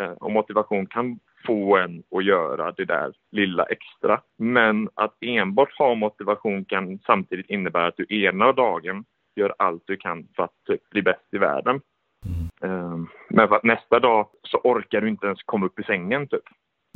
Eh, 0.00 0.10
och 0.10 0.32
motivation 0.32 0.86
kan 0.86 1.18
få 1.46 1.76
en 1.76 2.02
att 2.10 2.24
göra 2.24 2.72
det 2.72 2.84
där 2.84 3.12
lilla 3.30 3.64
extra. 3.64 4.20
Men 4.36 4.88
att 4.94 5.14
enbart 5.20 5.78
ha 5.78 5.94
motivation 5.94 6.64
kan 6.64 6.98
samtidigt 6.98 7.50
innebära 7.50 7.86
att 7.86 7.96
du 7.96 8.06
ena 8.24 8.52
dagen 8.52 9.04
gör 9.38 9.54
allt 9.58 9.82
du 9.86 9.96
kan 9.96 10.28
för 10.36 10.42
att 10.42 10.64
typ, 10.66 10.90
bli 10.90 11.02
bäst 11.02 11.28
i 11.32 11.38
världen. 11.38 11.80
Mm. 12.62 13.08
Men 13.28 13.48
för 13.48 13.56
att 13.56 13.64
nästa 13.64 14.00
dag 14.00 14.28
så 14.42 14.58
orkar 14.58 15.00
du 15.00 15.08
inte 15.08 15.26
ens 15.26 15.42
komma 15.42 15.66
upp 15.66 15.78
i 15.78 15.82
sängen 15.82 16.28
typ. 16.28 16.42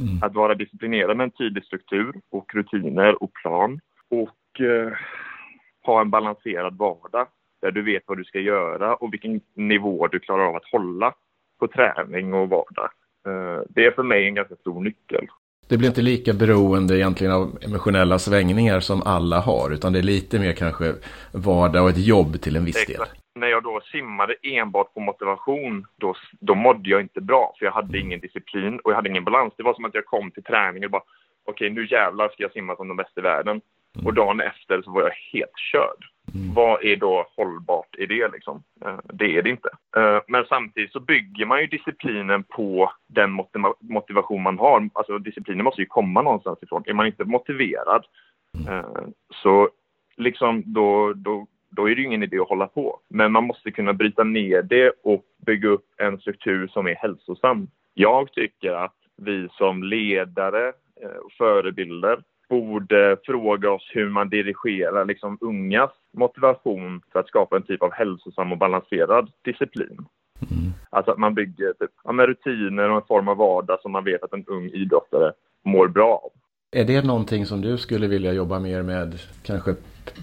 Mm. 0.00 0.22
Att 0.22 0.34
vara 0.34 0.54
disciplinerad 0.54 1.16
med 1.16 1.24
en 1.24 1.30
tydlig 1.30 1.64
struktur 1.64 2.14
och 2.30 2.54
rutiner 2.54 3.22
och 3.22 3.32
plan 3.32 3.80
och 4.10 4.60
eh, 4.60 4.92
ha 5.82 6.00
en 6.00 6.10
balanserad 6.10 6.78
vardag 6.78 7.26
där 7.60 7.70
du 7.70 7.82
vet 7.82 8.02
vad 8.06 8.18
du 8.18 8.24
ska 8.24 8.40
göra 8.40 8.94
och 8.94 9.12
vilken 9.12 9.40
nivå 9.54 10.06
du 10.06 10.18
klarar 10.18 10.44
av 10.44 10.56
att 10.56 10.70
hålla 10.72 11.14
på 11.58 11.68
träning 11.68 12.34
och 12.34 12.48
vardag. 12.48 12.90
Eh, 13.26 13.62
det 13.68 13.86
är 13.86 13.90
för 13.90 14.02
mig 14.02 14.26
en 14.26 14.34
ganska 14.34 14.56
stor 14.56 14.80
nyckel. 14.80 15.28
Det 15.72 15.78
blir 15.78 15.88
inte 15.88 16.02
lika 16.02 16.32
beroende 16.32 16.98
egentligen 16.98 17.32
av 17.32 17.58
emotionella 17.62 18.18
svängningar 18.18 18.80
som 18.80 19.02
alla 19.02 19.40
har, 19.40 19.70
utan 19.72 19.92
det 19.92 19.98
är 19.98 20.02
lite 20.02 20.38
mer 20.38 20.52
kanske 20.52 20.94
vardag 21.32 21.82
och 21.82 21.90
ett 21.90 22.06
jobb 22.06 22.40
till 22.40 22.56
en 22.56 22.64
viss 22.64 22.86
del. 22.86 23.00
När 23.34 23.46
jag 23.46 23.62
då 23.62 23.80
simmade 23.92 24.34
enbart 24.42 24.94
på 24.94 25.00
motivation, 25.00 25.86
då, 25.96 26.14
då 26.40 26.54
mådde 26.54 26.90
jag 26.90 27.00
inte 27.00 27.20
bra, 27.20 27.54
för 27.58 27.66
jag 27.66 27.72
hade 27.72 27.98
ingen 27.98 28.20
disciplin 28.20 28.78
och 28.84 28.90
jag 28.90 28.96
hade 28.96 29.08
ingen 29.08 29.24
balans. 29.24 29.52
Det 29.56 29.62
var 29.62 29.74
som 29.74 29.84
att 29.84 29.94
jag 29.94 30.06
kom 30.06 30.30
till 30.30 30.42
träningen 30.42 30.84
och 30.84 30.90
bara, 30.90 31.02
okej, 31.44 31.70
okay, 31.70 31.70
nu 31.70 31.86
jävlar 31.90 32.28
ska 32.28 32.42
jag 32.42 32.52
simma 32.52 32.76
som 32.76 32.88
de 32.88 32.96
bästa 32.96 33.20
i 33.20 33.22
världen. 33.22 33.60
Mm. 33.94 34.06
Och 34.06 34.14
dagen 34.14 34.40
efter 34.40 34.82
så 34.82 34.90
var 34.90 35.02
jag 35.02 35.14
helt 35.32 35.58
körd. 35.72 36.11
Mm. 36.34 36.54
Vad 36.54 36.84
är 36.84 36.96
då 36.96 37.26
hållbart 37.36 37.96
i 37.98 38.06
det 38.06 38.28
liksom? 38.28 38.62
Eh, 38.84 38.98
det 39.12 39.36
är 39.36 39.42
det 39.42 39.50
inte. 39.50 39.68
Eh, 39.96 40.20
men 40.28 40.44
samtidigt 40.44 40.92
så 40.92 41.00
bygger 41.00 41.46
man 41.46 41.60
ju 41.60 41.66
disciplinen 41.66 42.42
på 42.42 42.92
den 43.06 43.30
motivation 43.80 44.42
man 44.42 44.58
har. 44.58 44.88
Alltså 44.92 45.18
disciplinen 45.18 45.64
måste 45.64 45.80
ju 45.80 45.86
komma 45.86 46.22
någonstans 46.22 46.62
ifrån. 46.62 46.82
Är 46.86 46.94
man 46.94 47.06
inte 47.06 47.24
motiverad 47.24 48.04
mm. 48.58 48.78
eh, 48.78 49.04
så 49.42 49.68
liksom 50.16 50.62
då, 50.66 51.12
då, 51.12 51.46
då 51.70 51.90
är 51.90 51.94
det 51.94 52.00
ju 52.00 52.06
ingen 52.06 52.22
idé 52.22 52.38
att 52.38 52.48
hålla 52.48 52.66
på. 52.66 53.00
Men 53.08 53.32
man 53.32 53.44
måste 53.44 53.70
kunna 53.70 53.92
bryta 53.92 54.24
ner 54.24 54.62
det 54.62 54.92
och 55.02 55.24
bygga 55.46 55.68
upp 55.68 55.86
en 55.96 56.18
struktur 56.18 56.68
som 56.68 56.86
är 56.86 56.94
hälsosam. 56.94 57.68
Jag 57.94 58.32
tycker 58.32 58.72
att 58.72 58.96
vi 59.16 59.48
som 59.52 59.82
ledare 59.82 60.72
och 61.24 61.32
förebilder 61.32 62.22
borde 62.52 63.16
fråga 63.24 63.70
oss 63.70 63.90
hur 63.94 64.08
man 64.08 64.28
dirigerar 64.28 65.04
liksom 65.04 65.38
ungas 65.40 65.90
motivation 66.12 67.00
för 67.12 67.20
att 67.20 67.28
skapa 67.28 67.56
en 67.56 67.62
typ 67.62 67.82
av 67.82 67.92
hälsosam 67.92 68.52
och 68.52 68.58
balanserad 68.58 69.30
disciplin. 69.44 69.98
Mm. 70.50 70.72
Alltså 70.90 71.10
att 71.12 71.18
man 71.18 71.34
bygger 71.34 71.72
typ, 71.72 71.90
ja, 72.04 72.12
med 72.12 72.26
rutiner 72.26 72.90
och 72.90 72.96
en 72.96 73.06
form 73.08 73.28
av 73.28 73.36
vardag 73.36 73.80
som 73.80 73.92
man 73.92 74.04
vet 74.04 74.22
att 74.22 74.32
en 74.32 74.44
ung 74.46 74.66
idrottare 74.68 75.32
mår 75.64 75.88
bra 75.88 76.14
av. 76.24 76.30
Är 76.80 76.84
det 76.84 77.06
någonting 77.06 77.46
som 77.46 77.60
du 77.60 77.78
skulle 77.78 78.06
vilja 78.06 78.32
jobba 78.32 78.58
mer 78.58 78.82
med, 78.82 79.18
kanske 79.42 79.74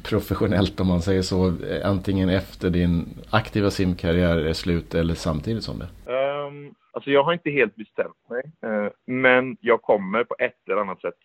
professionellt 0.09 0.79
om 0.79 0.87
man 0.87 1.01
säger 1.01 1.21
så, 1.21 1.53
antingen 1.83 2.29
efter 2.29 2.69
din 2.69 3.05
aktiva 3.29 3.69
simkarriär 3.69 4.37
är 4.37 4.53
slut 4.53 4.95
eller 4.95 5.13
samtidigt 5.13 5.63
som 5.63 5.79
det? 5.79 5.89
Um, 6.13 6.73
alltså 6.91 7.11
jag 7.11 7.23
har 7.23 7.33
inte 7.33 7.49
helt 7.49 7.75
bestämt 7.75 8.29
mig, 8.29 8.43
uh, 8.71 8.89
men 9.05 9.57
jag 9.61 9.81
kommer 9.81 10.23
på 10.23 10.35
ett 10.39 10.67
eller 10.67 10.81
annat 10.81 11.01
sätt 11.01 11.19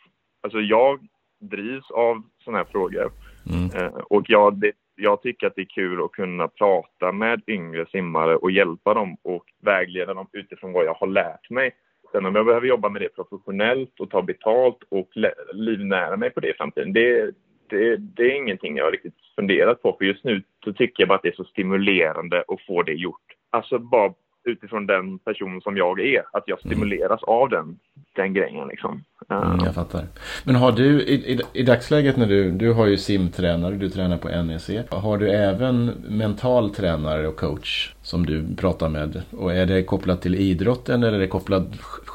Alltså 0.45 0.61
jag 0.61 1.01
drivs 1.41 1.91
av 1.91 2.23
sådana 2.45 2.59
här 2.59 2.65
frågor. 2.73 3.13
Mm. 3.51 3.71
Eh, 3.77 4.01
och 4.11 4.25
jag, 4.27 4.61
det, 4.61 4.73
jag 4.97 5.23
tycker 5.23 5.47
att 5.47 5.55
det 5.57 5.63
är 5.63 5.75
kul 5.75 6.05
att 6.05 6.13
kunna 6.13 6.49
prata 6.49 7.13
med 7.13 7.43
yngre 7.47 7.87
simmare 7.87 8.37
och 8.37 8.51
hjälpa 8.51 8.95
dem 8.95 9.17
och 9.23 9.45
vägleda 9.63 10.15
dem 10.15 10.27
utifrån 10.33 10.73
vad 10.73 10.85
jag 10.85 10.95
har 10.95 11.07
lärt 11.07 11.51
mig. 11.51 11.71
Sen 12.13 12.27
om 12.27 12.35
jag 12.35 12.47
behöver 12.47 12.67
jobba 12.67 12.89
med 12.89 13.03
det 13.03 13.09
professionellt 13.09 14.01
och 14.01 14.11
ta 14.11 14.23
betalt 14.23 14.79
och 14.89 15.09
livnära 15.53 16.17
mig 16.17 16.31
på 16.31 16.41
det 16.41 16.51
i 16.51 16.55
framtiden, 16.55 16.93
det, 16.93 17.35
det, 17.69 17.97
det 17.97 18.23
är 18.23 18.37
ingenting 18.37 18.77
jag 18.77 18.85
har 18.85 18.93
riktigt 18.93 19.15
funderat 19.37 19.83
på. 19.83 19.97
För 19.99 20.05
just 20.05 20.25
nu 20.25 20.43
så 20.65 20.73
tycker 20.73 21.03
jag 21.03 21.09
bara 21.09 21.15
att 21.15 21.23
det 21.23 21.29
är 21.29 21.37
så 21.37 21.45
stimulerande 21.45 22.45
att 22.49 22.61
få 22.67 22.83
det 22.83 22.95
gjort. 22.95 23.33
Alltså 23.51 23.79
bara 23.79 24.15
utifrån 24.45 24.87
den 24.87 25.19
person 25.19 25.61
som 25.61 25.77
jag 25.77 26.01
är. 26.01 26.23
Att 26.33 26.45
jag 26.47 26.59
stimuleras 26.59 27.23
mm. 27.23 27.35
av 27.37 27.49
den, 27.49 27.79
den 28.17 28.35
grejen 28.35 28.69
liksom. 28.69 29.05
Mm, 29.31 29.59
jag 29.65 29.75
fattar. 29.75 30.05
Men 30.45 30.55
har 30.55 30.73
du 30.73 31.03
i, 31.03 31.15
i, 31.15 31.41
i, 31.53 31.63
dagsläget 31.63 32.17
när 32.17 32.27
du, 32.27 32.51
du 32.51 32.73
har 32.73 32.87
ju 32.87 32.97
simtränare, 32.97 33.75
du 33.75 33.89
tränar 33.89 34.19
på 34.19 34.29
NEC. 34.43 34.71
Har 34.91 35.19
du 35.19 35.31
även 35.31 35.87
mental 36.09 36.71
tränare 36.71 37.29
och 37.29 37.37
coach 37.37 37.95
som 38.03 38.27
du 38.27 38.57
pratar 38.57 38.89
med? 38.89 39.23
Och 39.31 39.53
är 39.53 39.67
det 39.67 39.83
kopplat 39.83 40.23
till 40.23 40.35
idrotten 40.35 41.03
eller 41.03 41.13
är 41.13 41.19
det 41.19 41.29
kopplat 41.29 41.67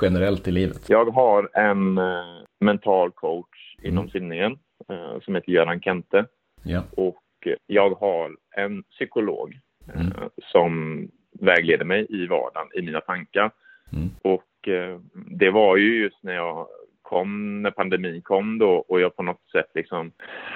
generellt 0.01 0.43
till 0.43 0.53
livet? 0.53 0.89
Jag 0.89 1.05
har 1.05 1.49
en 1.53 1.97
uh, 1.97 2.23
mental 2.59 3.11
coach 3.11 3.75
inom 3.81 4.03
mm. 4.03 4.09
simningen 4.09 4.51
uh, 4.91 5.19
som 5.21 5.35
heter 5.35 5.51
Göran 5.51 5.81
Kente. 5.81 6.25
Ja. 6.63 6.83
Och 6.97 7.23
jag 7.67 7.89
har 7.89 8.35
en 8.57 8.83
psykolog 8.83 9.59
uh, 9.95 10.01
mm. 10.01 10.13
som 10.51 11.07
vägleder 11.31 11.85
mig 11.85 12.05
i 12.09 12.27
vardagen, 12.27 12.67
i 12.73 12.81
mina 12.81 13.01
tankar. 13.01 13.51
Mm. 13.93 14.09
Och 14.21 14.67
eh, 14.67 14.99
det 15.13 15.49
var 15.49 15.77
ju 15.77 16.01
just 16.01 16.23
när 16.23 16.35
jag 16.35 16.67
kom, 17.01 17.61
när 17.61 17.71
pandemin 17.71 18.21
kom 18.21 18.57
då 18.57 18.69
och 18.69 19.01
jag 19.01 19.15
på 19.15 19.23
något 19.23 19.49
sätt 19.51 19.71
liksom 19.73 20.11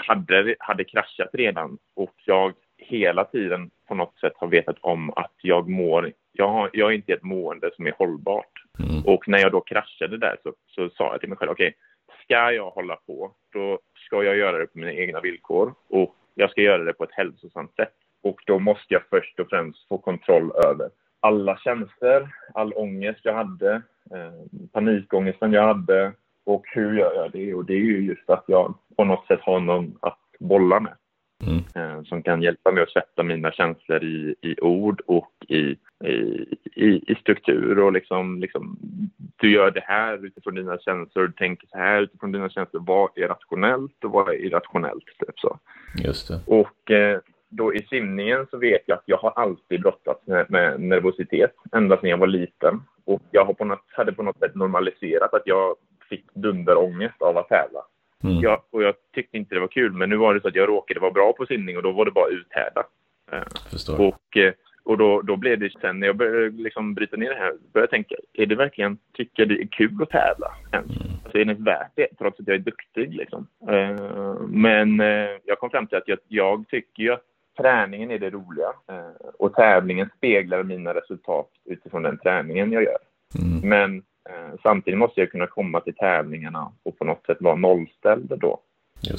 hade, 0.07 0.55
hade 0.59 0.83
kraschat 0.83 1.29
redan 1.33 1.77
och 1.95 2.13
jag 2.25 2.53
hela 2.77 3.23
tiden 3.23 3.69
på 3.87 3.95
något 3.95 4.19
sätt 4.19 4.33
har 4.35 4.47
vetat 4.47 4.77
om 4.81 5.09
att 5.09 5.35
jag 5.41 5.69
mår, 5.69 6.11
jag, 6.31 6.47
har, 6.47 6.69
jag 6.73 6.91
är 6.91 6.95
inte 6.95 7.13
ett 7.13 7.23
mående 7.23 7.71
som 7.75 7.87
är 7.87 7.93
hållbart. 7.97 8.63
Mm. 8.79 9.03
Och 9.05 9.27
när 9.27 9.39
jag 9.39 9.51
då 9.51 9.61
kraschade 9.61 10.17
där 10.17 10.37
så, 10.43 10.53
så 10.67 10.89
sa 10.89 11.11
jag 11.11 11.19
till 11.19 11.29
mig 11.29 11.37
själv, 11.37 11.51
okej, 11.51 11.67
okay, 11.67 12.23
ska 12.23 12.51
jag 12.51 12.71
hålla 12.71 12.95
på, 12.95 13.31
då 13.53 13.79
ska 14.05 14.23
jag 14.23 14.37
göra 14.37 14.57
det 14.57 14.65
på 14.65 14.79
mina 14.79 14.93
egna 14.93 15.21
villkor 15.21 15.73
och 15.89 16.15
jag 16.35 16.51
ska 16.51 16.61
göra 16.61 16.83
det 16.83 16.93
på 16.93 17.03
ett 17.03 17.11
hälsosamt 17.11 17.75
sätt. 17.75 17.93
Och 18.23 18.41
då 18.45 18.59
måste 18.59 18.93
jag 18.93 19.01
först 19.09 19.39
och 19.39 19.49
främst 19.49 19.87
få 19.87 19.97
kontroll 19.97 20.51
över 20.65 20.89
alla 21.19 21.57
känslor, 21.57 22.29
all 22.53 22.73
ångest 22.73 23.19
jag 23.23 23.33
hade, 23.33 23.73
eh, 24.11 24.61
panikångesten 24.71 25.53
jag 25.53 25.67
hade 25.67 26.13
och 26.45 26.63
hur 26.67 26.97
gör 26.97 27.15
jag 27.15 27.31
det? 27.31 27.53
Och 27.53 27.65
det 27.65 27.73
är 27.73 27.77
ju 27.77 28.01
just 28.01 28.29
att 28.29 28.43
jag 28.47 28.73
på 28.97 29.03
något 29.03 29.27
sätt 29.27 29.39
har 29.41 29.59
någon 29.59 29.97
att 30.01 30.19
bolla 30.39 30.79
med. 30.79 30.93
Mm. 31.45 31.63
Eh, 31.75 32.03
som 32.03 32.23
kan 32.23 32.41
hjälpa 32.41 32.71
mig 32.71 32.83
att 32.83 32.91
sätta 32.91 33.23
mina 33.23 33.51
känslor 33.51 34.03
i, 34.03 34.35
i 34.41 34.61
ord 34.61 35.01
och 35.07 35.31
i, 35.47 35.75
i, 36.75 37.11
i 37.11 37.15
struktur 37.21 37.79
och 37.79 37.93
liksom, 37.93 38.39
liksom 38.39 38.77
du 39.35 39.51
gör 39.51 39.71
det 39.71 39.83
här 39.83 40.25
utifrån 40.25 40.55
dina 40.55 40.77
känslor, 40.77 41.27
du 41.27 41.33
tänker 41.33 41.67
så 41.67 41.77
här 41.77 42.01
utifrån 42.01 42.31
dina 42.31 42.49
känslor. 42.49 42.83
Vad 42.85 43.09
är 43.15 43.27
rationellt 43.27 44.03
och 44.03 44.11
vad 44.11 44.29
är 44.29 44.45
irrationellt? 44.45 45.05
Typ 45.05 45.39
så. 45.39 45.59
Just 46.03 46.27
det. 46.27 46.39
Och 46.45 46.91
eh, 46.91 47.19
då 47.55 47.73
i 47.73 47.83
simningen 47.89 48.47
så 48.51 48.57
vet 48.57 48.81
jag 48.85 48.97
att 48.97 49.03
jag 49.05 49.17
har 49.17 49.31
alltid 49.31 49.81
brottats 49.81 50.27
med, 50.27 50.45
med 50.49 50.79
nervositet 50.79 51.51
ända 51.71 51.97
sedan 51.97 52.09
jag 52.09 52.17
var 52.17 52.27
liten. 52.27 52.81
Och 53.05 53.21
jag 53.31 53.45
har 53.45 53.53
på 53.53 53.65
något, 53.65 53.85
hade 53.91 54.11
på 54.11 54.23
något 54.23 54.39
sätt 54.39 54.55
normaliserat 54.55 55.33
att 55.33 55.41
jag 55.45 55.75
fick 56.09 56.33
dunderångest 56.33 57.21
av 57.21 57.37
att 57.37 57.49
tävla. 57.49 57.79
Mm. 58.23 58.39
Jag, 58.39 58.61
och 58.71 58.83
jag 58.83 58.95
tyckte 59.13 59.37
inte 59.37 59.55
det 59.55 59.61
var 59.61 59.67
kul, 59.67 59.91
men 59.91 60.09
nu 60.09 60.15
var 60.15 60.33
det 60.33 60.41
så 60.41 60.47
att 60.47 60.55
jag 60.55 60.69
råkade 60.69 60.99
vara 60.99 61.11
bra 61.11 61.33
på 61.33 61.45
simning 61.45 61.77
och 61.77 61.83
då 61.83 61.91
var 61.91 62.05
det 62.05 62.11
bara 62.11 62.29
uthärda. 62.29 62.83
Förstår. 63.71 64.01
Och, 64.07 64.37
eh, 64.37 64.53
och 64.83 64.97
då, 64.97 65.21
då 65.21 65.35
blev 65.35 65.59
det 65.59 65.71
sen 65.81 65.99
när 65.99 66.07
jag 66.07 66.15
började 66.15 66.49
liksom 66.49 66.93
bryta 66.93 67.17
ner 67.17 67.29
det 67.29 67.35
här, 67.35 67.53
började 67.73 67.83
jag 67.83 67.89
tänka, 67.89 68.15
är 68.33 68.45
det 68.45 68.55
verkligen, 68.55 68.97
tycker 69.13 69.45
det 69.45 69.61
är 69.61 69.67
kul 69.67 70.01
att 70.01 70.09
tävla 70.09 70.47
Mm. 70.71 70.85
Alltså 71.23 71.37
är 71.37 71.45
det 71.45 71.53
värt 71.53 71.91
det, 71.95 72.07
trots 72.17 72.39
att 72.39 72.47
jag 72.47 72.55
är 72.55 72.59
duktig 72.59 73.13
liksom? 73.13 73.47
Men 74.47 74.99
jag 75.45 75.59
kom 75.59 75.69
fram 75.69 75.87
till 75.87 75.97
att 75.97 76.07
jag, 76.07 76.19
jag 76.27 76.65
tycker 76.67 77.03
ju 77.03 77.13
att 77.13 77.25
träningen 77.57 78.11
är 78.11 78.19
det 78.19 78.29
roliga 78.29 78.67
uh, 78.67 79.29
och 79.39 79.53
tävlingen 79.53 80.09
speglar 80.17 80.63
mina 80.63 80.93
resultat 80.93 81.49
utifrån 81.65 82.03
den 82.03 82.17
träningen 82.17 82.71
jag 82.71 82.83
gör. 82.83 82.97
Mm. 83.39 83.69
Men 83.69 84.03
Eh, 84.29 84.59
samtidigt 84.63 84.97
måste 84.97 85.19
jag 85.19 85.31
kunna 85.31 85.47
komma 85.47 85.79
till 85.79 85.95
tävlingarna 85.95 86.71
och 86.83 86.99
på 86.99 87.05
något 87.05 87.25
sätt 87.25 87.37
vara 87.39 87.55
nollställd 87.55 88.33
då. 88.39 88.59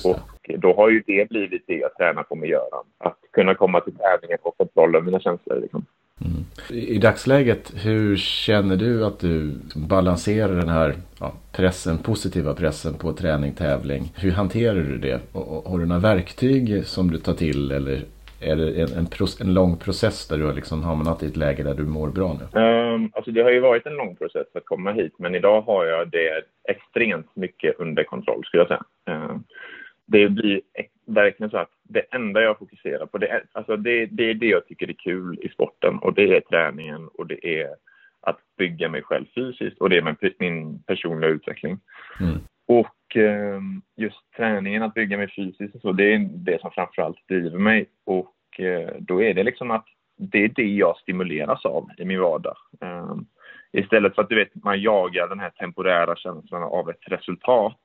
Och 0.05 0.51
då 0.59 0.75
har 0.75 0.90
ju 0.90 1.03
det 1.07 1.29
blivit 1.29 1.64
det 1.66 1.75
jag 1.75 1.94
tränar 1.97 2.23
på 2.23 2.35
med 2.35 2.49
Göran. 2.49 2.85
Att 2.99 3.18
kunna 3.33 3.55
komma 3.55 3.81
till 3.81 3.94
tävlingen 3.94 4.38
och 4.42 4.57
få 4.57 4.64
kontroll 4.64 4.94
över 4.94 5.07
mina 5.07 5.20
känslor. 5.20 5.61
Liksom. 5.61 5.87
Mm. 6.20 6.44
I 6.70 6.99
dagsläget, 6.99 7.73
hur 7.85 8.16
känner 8.16 8.77
du 8.77 9.05
att 9.05 9.18
du 9.18 9.61
balanserar 9.75 10.55
den 10.55 10.68
här 10.68 10.94
ja, 11.20 11.33
pressen, 11.53 11.99
positiva 11.99 12.55
pressen 12.55 12.94
på 12.94 13.12
träning, 13.12 13.53
tävling? 13.53 14.12
Hur 14.16 14.33
hanterar 14.33 14.75
du 14.75 14.99
det? 14.99 15.20
Och, 15.33 15.57
och, 15.57 15.70
har 15.70 15.79
du 15.79 15.87
några 15.87 16.01
verktyg 16.01 16.87
som 16.87 17.11
du 17.11 17.18
tar 17.18 17.35
till 17.35 17.70
eller 17.70 18.05
är 18.45 18.57
det 18.57 18.83
en, 18.83 18.89
en, 18.99 19.07
en, 19.41 19.55
lång 19.55 19.77
process 19.77 20.29
där 20.29 20.39
du 20.39 20.45
har 20.45 20.53
liksom 20.53 20.83
hamnat 20.83 21.23
i 21.23 21.27
ett 21.27 21.37
läge 21.37 21.63
där 21.63 21.75
du 21.75 21.85
mår 21.85 22.11
bra 22.11 22.39
nu? 22.39 22.61
Um, 22.61 23.11
alltså 23.15 23.31
det 23.31 23.43
har 23.43 23.51
ju 23.51 23.61
varit 23.61 23.87
en 23.87 23.97
lång 23.97 24.17
process 24.17 24.47
att 24.55 24.65
komma 24.65 24.93
hit, 24.93 25.15
men 25.19 25.35
idag 25.35 25.63
har 25.63 25.85
jag 25.85 26.11
det 26.11 26.43
extremt 26.69 27.37
mycket 27.37 27.79
under 27.79 28.05
kontroll, 28.05 28.45
skulle 28.45 28.61
jag 28.61 28.69
säga. 28.69 28.85
Um, 29.17 29.45
det 30.07 30.29
blir 30.29 30.61
verkligen 31.07 31.51
så 31.51 31.59
att 31.59 31.71
det 31.83 32.01
enda 32.01 32.43
jag 32.43 32.59
fokuserar 32.59 33.07
på, 33.07 33.19
det 33.19 33.29
är, 33.29 33.45
alltså 33.53 33.77
det, 33.77 34.07
det 34.07 34.31
är 34.31 34.35
det 34.35 34.47
jag 34.47 34.67
tycker 34.67 34.89
är 34.89 34.93
kul 34.93 35.39
i 35.43 35.49
sporten 35.49 35.99
och 35.99 36.15
det 36.15 36.37
är 36.37 36.41
träningen 36.41 37.09
och 37.09 37.27
det 37.27 37.61
är 37.61 37.69
att 38.21 38.39
bygga 38.59 38.89
mig 38.89 39.03
själv 39.03 39.25
fysiskt 39.35 39.79
och 39.79 39.91
det 39.91 39.97
är 39.97 40.03
min, 40.03 40.35
min 40.39 40.83
personliga 40.83 41.31
utveckling. 41.31 41.81
Mm. 42.21 42.39
Och 42.67 43.17
eh, 43.17 43.61
just 43.97 44.33
träningen, 44.37 44.83
att 44.83 44.95
bygga 44.95 45.17
mig 45.17 45.31
fysiskt 45.37 45.75
och 45.75 45.81
så, 45.81 45.93
det 45.93 46.15
är 46.15 46.19
det 46.19 46.61
som 46.61 46.71
framförallt 46.71 47.29
driver 47.29 47.59
mig. 47.59 47.87
Och 48.05 48.34
eh, 48.61 48.88
då 48.99 49.23
är 49.23 49.35
det 49.35 49.43
liksom 49.43 49.71
att 49.71 49.85
det 50.17 50.45
är 50.45 50.49
det 50.49 50.69
jag 50.69 50.97
stimuleras 50.97 51.64
av 51.64 51.88
i 51.99 52.05
min 52.05 52.21
vardag. 52.21 52.57
Eh, 52.81 53.17
istället 53.73 54.14
för 54.14 54.23
att 54.23 54.29
du 54.29 54.35
vet, 54.35 54.55
man 54.55 54.83
jagar 54.83 55.29
den 55.29 55.40
här 55.40 55.51
temporära 55.51 56.17
känslan 56.17 56.62
av 56.62 56.90
ett 56.90 57.03
resultat 57.07 57.81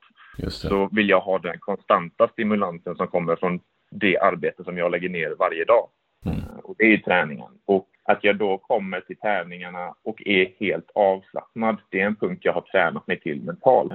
så 0.48 0.88
vill 0.92 1.08
jag 1.08 1.20
ha 1.20 1.38
den 1.38 1.58
konstanta 1.58 2.28
stimulansen 2.28 2.96
som 2.96 3.06
kommer 3.06 3.36
från 3.36 3.60
det 3.90 4.18
arbete 4.18 4.64
som 4.64 4.78
jag 4.78 4.90
lägger 4.90 5.08
ner 5.08 5.34
varje 5.38 5.64
dag. 5.64 5.88
Mm. 6.26 6.38
Och 6.62 6.74
det 6.78 6.84
är 6.84 6.98
träningen. 6.98 7.50
Och 7.66 7.88
att 8.04 8.24
jag 8.24 8.36
då 8.36 8.58
kommer 8.58 9.00
till 9.00 9.16
tävlingarna 9.16 9.94
och 10.04 10.22
är 10.26 10.52
helt 10.60 10.90
avslappnad, 10.94 11.76
det 11.90 12.00
är 12.00 12.06
en 12.06 12.16
punkt 12.16 12.44
jag 12.44 12.52
har 12.52 12.60
tränat 12.60 13.06
mig 13.06 13.20
till 13.20 13.42
mentalt 13.42 13.92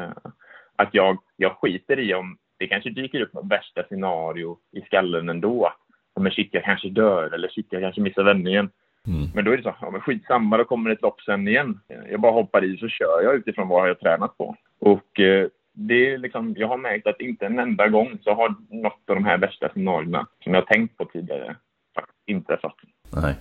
att 0.76 0.90
jag, 0.92 1.18
jag 1.36 1.52
skiter 1.52 2.00
i 2.00 2.14
om 2.14 2.38
det 2.58 2.68
kanske 2.68 2.90
dyker 2.90 3.22
upp 3.22 3.34
något 3.34 3.52
värsta 3.52 3.84
scenario 3.84 4.58
i 4.72 4.82
skallen 4.82 5.30
ändå. 5.30 5.74
Men 6.20 6.32
shit, 6.32 6.50
jag 6.52 6.64
kanske 6.64 6.90
dör 6.90 7.34
eller 7.34 7.48
shit, 7.48 7.68
jag 7.70 7.82
kanske 7.82 8.02
missar 8.02 8.24
vändningen. 8.24 8.70
Mm. 9.08 9.30
Men 9.34 9.46
då 9.46 9.52
är 9.52 9.58
det 9.58 9.64
så, 9.64 9.76
ja 9.82 9.92
men 9.92 10.02
skitsamma, 10.02 10.58
då 10.58 10.64
kommer 10.64 10.90
det 10.90 10.96
ett 10.96 11.02
lopp 11.02 11.22
sen 11.22 11.48
igen. 11.48 11.80
Jag 12.12 12.22
bara 12.22 12.32
hoppar 12.32 12.64
i 12.64 12.78
så 12.78 12.88
kör 12.88 13.24
jag 13.24 13.36
utifrån 13.36 13.68
vad 13.68 13.82
jag 13.82 13.96
har 13.96 13.96
tränat 13.96 14.38
på. 14.38 14.56
Och 14.80 15.20
eh, 15.20 15.48
det 15.74 16.14
är 16.14 16.18
liksom, 16.18 16.56
jag 16.58 16.68
har 16.68 16.78
märkt 16.78 17.08
att 17.08 17.22
inte 17.22 17.46
en 17.46 17.60
enda 17.60 17.88
gång 17.88 18.18
så 18.24 18.34
har 18.34 18.56
något 18.70 19.10
av 19.10 19.16
de 19.16 19.26
här 19.26 19.38
värsta 19.38 19.70
scenarierna 19.70 20.28
som 20.44 20.54
jag 20.54 20.68
tänkt 20.68 20.98
på 20.98 21.06
tidigare 21.06 21.56
faktiskt 21.96 22.20
inträffat. 22.26 22.76
Nej. 23.10 23.36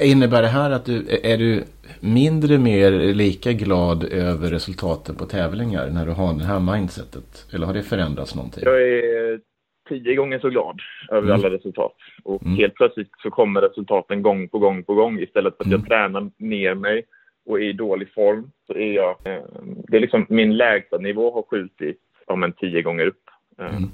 Innebär 0.00 0.42
det 0.42 0.48
här 0.48 0.70
att 0.70 0.84
du 0.84 1.20
är 1.22 1.38
du 1.38 1.64
mindre 2.00 2.58
mer 2.58 2.90
lika 3.14 3.52
glad 3.52 4.04
över 4.04 4.50
resultaten 4.50 5.16
på 5.16 5.24
tävlingar 5.24 5.90
när 5.90 6.06
du 6.06 6.12
har 6.12 6.34
det 6.34 6.44
här 6.44 6.60
mindsetet? 6.60 7.46
Eller 7.54 7.66
har 7.66 7.74
det 7.74 7.82
förändrats 7.82 8.34
någonting? 8.34 8.62
Jag 8.64 8.82
är 8.82 9.40
tio 9.88 10.14
gånger 10.14 10.38
så 10.38 10.48
glad 10.48 10.80
över 11.10 11.28
mm. 11.28 11.32
alla 11.34 11.50
resultat. 11.50 11.94
Och 12.22 12.42
mm. 12.42 12.56
helt 12.56 12.74
plötsligt 12.74 13.10
så 13.22 13.30
kommer 13.30 13.60
resultaten 13.60 14.22
gång 14.22 14.48
på 14.48 14.58
gång 14.58 14.84
på 14.84 14.94
gång. 14.94 15.20
Istället 15.20 15.56
för 15.56 15.64
att 15.64 15.66
mm. 15.66 15.80
jag 15.80 15.88
tränar 15.88 16.30
ner 16.36 16.74
mig 16.74 17.04
och 17.46 17.60
är 17.60 17.64
i 17.64 17.72
dålig 17.72 18.12
form 18.12 18.50
så 18.66 18.72
är 18.72 18.92
jag... 18.92 19.16
Eh, 19.24 19.42
det 19.88 19.96
är 19.96 20.00
liksom 20.00 20.26
min 20.28 20.56
lägsta 20.56 20.98
nivå 20.98 21.34
har 21.34 21.42
skjutit 21.42 21.98
om 22.26 22.42
en 22.42 22.52
tio 22.52 22.82
gånger 22.82 23.06
upp. 23.06 23.22
Eh, 23.58 23.76
mm, 23.76 23.90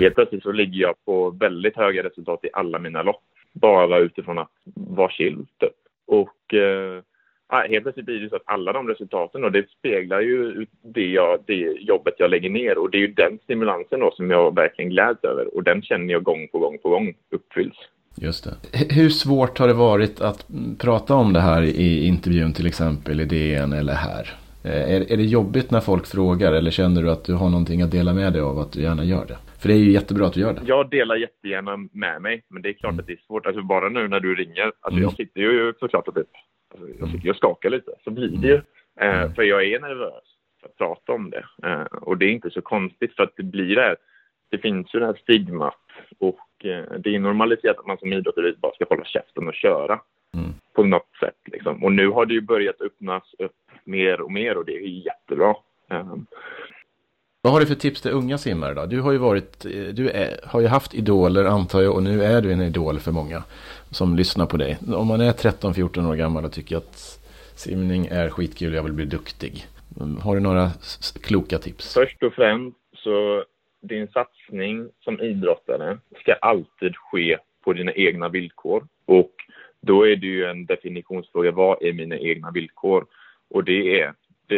helt 0.00 0.14
plötsligt 0.14 0.42
så 0.42 0.52
ligger 0.52 0.80
jag 0.80 0.94
på 1.04 1.30
väldigt 1.30 1.76
höga 1.76 2.02
resultat 2.02 2.40
i 2.44 2.48
alla 2.52 2.78
mina 2.78 3.02
lopp 3.02 3.22
bara 3.52 3.98
utifrån 3.98 4.38
att 4.38 4.50
vara 4.74 5.10
chill. 5.10 5.36
Typ. 5.36 5.72
Och 6.06 6.54
eh, 6.54 7.02
helt 7.48 7.82
plötsligt 7.82 8.06
blir 8.06 8.20
det 8.20 8.28
så 8.28 8.36
att 8.36 8.42
alla 8.44 8.72
de 8.72 8.88
resultaten 8.88 9.40
då, 9.40 9.48
det 9.48 9.70
speglar 9.78 10.20
ju 10.20 10.66
det, 10.82 11.06
jag, 11.06 11.38
det 11.46 11.54
jobbet 11.80 12.14
jag 12.18 12.30
lägger 12.30 12.50
ner 12.50 12.78
och 12.78 12.90
det 12.90 12.98
är 12.98 13.00
ju 13.00 13.12
den 13.12 13.38
stimulansen 13.42 14.00
då 14.00 14.10
som 14.10 14.30
jag 14.30 14.54
verkligen 14.54 14.90
gläds 14.90 15.24
över 15.24 15.56
och 15.56 15.62
den 15.62 15.82
känner 15.82 16.12
jag 16.12 16.22
gång 16.22 16.48
på 16.48 16.58
gång 16.58 16.78
på 16.78 16.88
gång 16.88 17.14
uppfylls. 17.30 17.76
Just 18.16 18.44
det. 18.44 18.94
Hur 18.94 19.08
svårt 19.08 19.58
har 19.58 19.68
det 19.68 19.74
varit 19.74 20.20
att 20.20 20.46
prata 20.78 21.14
om 21.14 21.32
det 21.32 21.40
här 21.40 21.62
i 21.62 22.06
intervjun 22.06 22.52
till 22.52 22.66
exempel 22.66 23.20
i 23.20 23.24
DN 23.24 23.72
eller 23.72 23.94
här? 23.94 24.34
Eh, 24.64 24.94
är, 24.94 25.12
är 25.12 25.16
det 25.16 25.22
jobbigt 25.22 25.70
när 25.70 25.80
folk 25.80 26.06
frågar 26.06 26.52
eller 26.52 26.70
känner 26.70 27.02
du 27.02 27.10
att 27.10 27.24
du 27.24 27.34
har 27.34 27.50
någonting 27.50 27.82
att 27.82 27.90
dela 27.90 28.14
med 28.14 28.32
dig 28.32 28.42
av 28.42 28.58
att 28.58 28.72
du 28.72 28.82
gärna 28.82 29.04
gör 29.04 29.26
det? 29.26 29.36
För 29.60 29.68
det 29.68 29.74
är 29.74 29.78
ju 29.78 29.92
jättebra 29.92 30.26
att 30.26 30.32
du 30.32 30.40
gör 30.40 30.52
det. 30.54 30.60
Jag 30.64 30.90
delar 30.90 31.16
jättegärna 31.16 31.76
med 31.92 32.22
mig, 32.22 32.42
men 32.48 32.62
det 32.62 32.68
är 32.68 32.72
klart 32.72 32.92
mm. 32.92 33.00
att 33.00 33.06
det 33.06 33.12
är 33.12 33.22
svårt. 33.26 33.46
Alltså 33.46 33.62
bara 33.62 33.88
nu 33.88 34.08
när 34.08 34.20
du 34.20 34.34
ringer, 34.34 34.64
alltså 34.80 34.98
mm. 34.98 35.02
jag 35.02 35.12
sitter 35.12 35.40
ju 35.40 35.72
såklart 35.80 36.08
och 36.08 36.14
typ, 36.14 36.26
jag 37.00 37.10
sitter 37.10 37.30
och 37.30 37.36
skakar 37.36 37.70
lite, 37.70 37.90
så 38.04 38.10
blir 38.10 38.36
det 38.36 38.48
ju. 38.48 38.60
Mm. 39.00 39.22
Eh, 39.22 39.34
för 39.34 39.42
jag 39.42 39.64
är 39.64 39.80
nervös 39.80 40.24
för 40.60 40.68
att 40.68 40.76
prata 40.76 41.12
om 41.12 41.30
det. 41.30 41.44
Eh, 41.62 41.82
och 41.82 42.18
det 42.18 42.26
är 42.26 42.30
inte 42.30 42.50
så 42.50 42.62
konstigt 42.62 43.16
för 43.16 43.22
att 43.22 43.36
det 43.36 43.42
blir 43.42 43.76
det 43.76 43.82
här, 43.82 43.96
det 44.50 44.58
finns 44.58 44.94
ju 44.94 44.98
det 44.98 45.06
här 45.06 45.18
stigmat 45.22 45.74
och 46.18 46.64
eh, 46.64 46.84
det 46.98 47.14
är 47.14 47.18
normaliserat 47.18 47.78
att 47.78 47.86
man 47.86 47.98
som 47.98 48.12
idrottare 48.12 48.54
bara 48.58 48.72
ska 48.72 48.84
hålla 48.88 49.04
käften 49.04 49.48
och 49.48 49.54
köra. 49.54 50.00
Mm. 50.34 50.50
På 50.74 50.84
något 50.84 51.16
sätt 51.20 51.38
liksom. 51.44 51.84
Och 51.84 51.92
nu 51.92 52.08
har 52.08 52.26
det 52.26 52.34
ju 52.34 52.40
börjat 52.40 52.80
öppnas 52.80 53.34
upp 53.38 53.52
mer 53.84 54.20
och 54.20 54.32
mer 54.32 54.56
och 54.56 54.64
det 54.64 54.76
är 54.76 54.88
jättebra. 54.88 55.54
Vad 57.46 57.52
har 57.52 57.60
du 57.60 57.66
för 57.66 57.74
tips 57.74 58.02
till 58.02 58.10
unga 58.10 58.38
simmare 58.38 58.74
då? 58.74 58.86
Du 58.86 59.00
har 59.00 59.12
ju 59.12 59.18
varit, 59.18 59.64
eh, 59.64 59.70
du 59.70 60.10
är, 60.10 60.40
har 60.44 60.60
ju 60.60 60.66
haft 60.66 60.94
idoler 60.94 61.44
antar 61.44 61.82
jag 61.82 61.94
och 61.94 62.02
nu 62.02 62.24
är 62.24 62.42
du 62.42 62.52
en 62.52 62.60
idol 62.60 62.98
för 62.98 63.12
många 63.12 63.42
som 63.90 64.16
lyssnar 64.16 64.46
på 64.46 64.56
dig. 64.56 64.78
Om 64.94 65.06
man 65.06 65.20
är 65.20 65.32
13-14 65.32 66.10
år 66.10 66.14
gammal 66.14 66.44
och 66.44 66.52
tycker 66.52 66.76
att 66.76 66.96
simning 67.56 68.06
är 68.06 68.30
skitkul 68.30 68.72
och 68.72 68.78
jag 68.78 68.82
vill 68.82 68.92
bli 68.92 69.04
duktig. 69.04 69.66
Mm, 70.00 70.16
har 70.16 70.34
du 70.34 70.40
några 70.40 70.70
kloka 71.22 71.58
tips? 71.58 71.94
Först 71.94 72.22
och 72.22 72.32
främst 72.32 72.76
så 72.96 73.44
din 73.80 74.08
satsning 74.08 74.88
som 75.04 75.20
idrottare 75.20 75.98
ska 76.20 76.34
alltid 76.34 76.96
ske 76.96 77.38
på 77.64 77.72
dina 77.72 77.92
egna 77.92 78.28
villkor. 78.28 78.86
Och 79.04 79.32
då 79.80 80.06
är 80.06 80.16
det 80.16 80.26
ju 80.26 80.44
en 80.44 80.66
definitionsfråga. 80.66 81.50
Vad 81.50 81.82
är 81.82 81.92
mina 81.92 82.18
egna 82.18 82.50
villkor? 82.50 83.06
Och 83.50 83.64
det 83.64 84.00
är, 84.00 84.14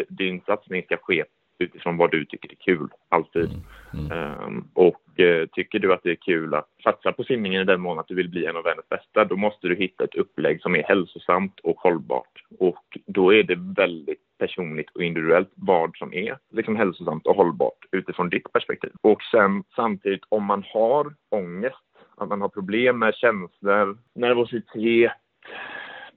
din 0.09 0.41
satsning 0.47 0.83
ska 0.83 0.97
ske 0.97 1.25
utifrån 1.59 1.97
vad 1.97 2.11
du 2.11 2.25
tycker 2.25 2.51
är 2.53 2.57
kul, 2.57 2.89
alltid. 3.09 3.51
Mm. 3.93 4.13
Mm. 4.13 4.45
Um, 4.45 4.69
och 4.75 5.03
uh, 5.21 5.47
tycker 5.47 5.79
du 5.79 5.93
att 5.93 6.03
det 6.03 6.11
är 6.11 6.15
kul 6.15 6.55
att 6.55 6.69
satsa 6.83 7.13
på 7.13 7.25
simningen 7.25 7.63
i 7.63 7.65
den 7.65 7.81
mån 7.81 7.99
att 7.99 8.09
du 8.09 8.15
vill 8.15 8.29
bli 8.29 8.47
en 8.47 8.57
av 8.57 8.65
världens 8.65 8.89
bästa, 8.89 9.25
då 9.25 9.37
måste 9.37 9.69
du 9.69 9.77
hitta 9.77 10.05
ett 10.05 10.15
upplägg 10.15 10.63
som 10.63 10.77
är 10.77 10.83
hälsosamt 10.83 11.61
och 11.61 11.77
hållbart. 11.77 12.45
Och 12.59 12.99
då 13.07 13.35
är 13.35 13.43
det 13.43 13.59
väldigt 13.77 14.23
personligt 14.39 14.91
och 14.95 15.03
individuellt 15.03 15.53
vad 15.55 15.97
som 15.97 16.15
är 16.15 16.39
liksom 16.53 16.77
hälsosamt 16.77 17.27
och 17.27 17.37
hållbart 17.37 17.87
utifrån 17.93 18.29
ditt 18.29 18.53
perspektiv. 18.53 18.91
Och 19.01 19.23
sen 19.23 19.65
samtidigt 19.77 20.23
om 20.29 20.45
man 20.45 20.65
har 20.75 21.15
ångest, 21.29 21.77
att 22.17 22.29
man 22.29 22.41
har 22.41 22.49
problem 22.49 22.99
med 22.99 23.15
känslor, 23.15 23.99
nervositet, 24.15 25.13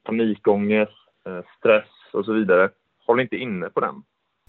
panikångest, 0.03 0.91
eh, 1.25 1.41
stress 1.57 1.89
och 2.13 2.25
så 2.25 2.33
vidare. 2.33 2.69
Håll 3.05 3.19
inte 3.19 3.37
inne 3.37 3.69
på 3.69 3.79
den. 3.79 4.03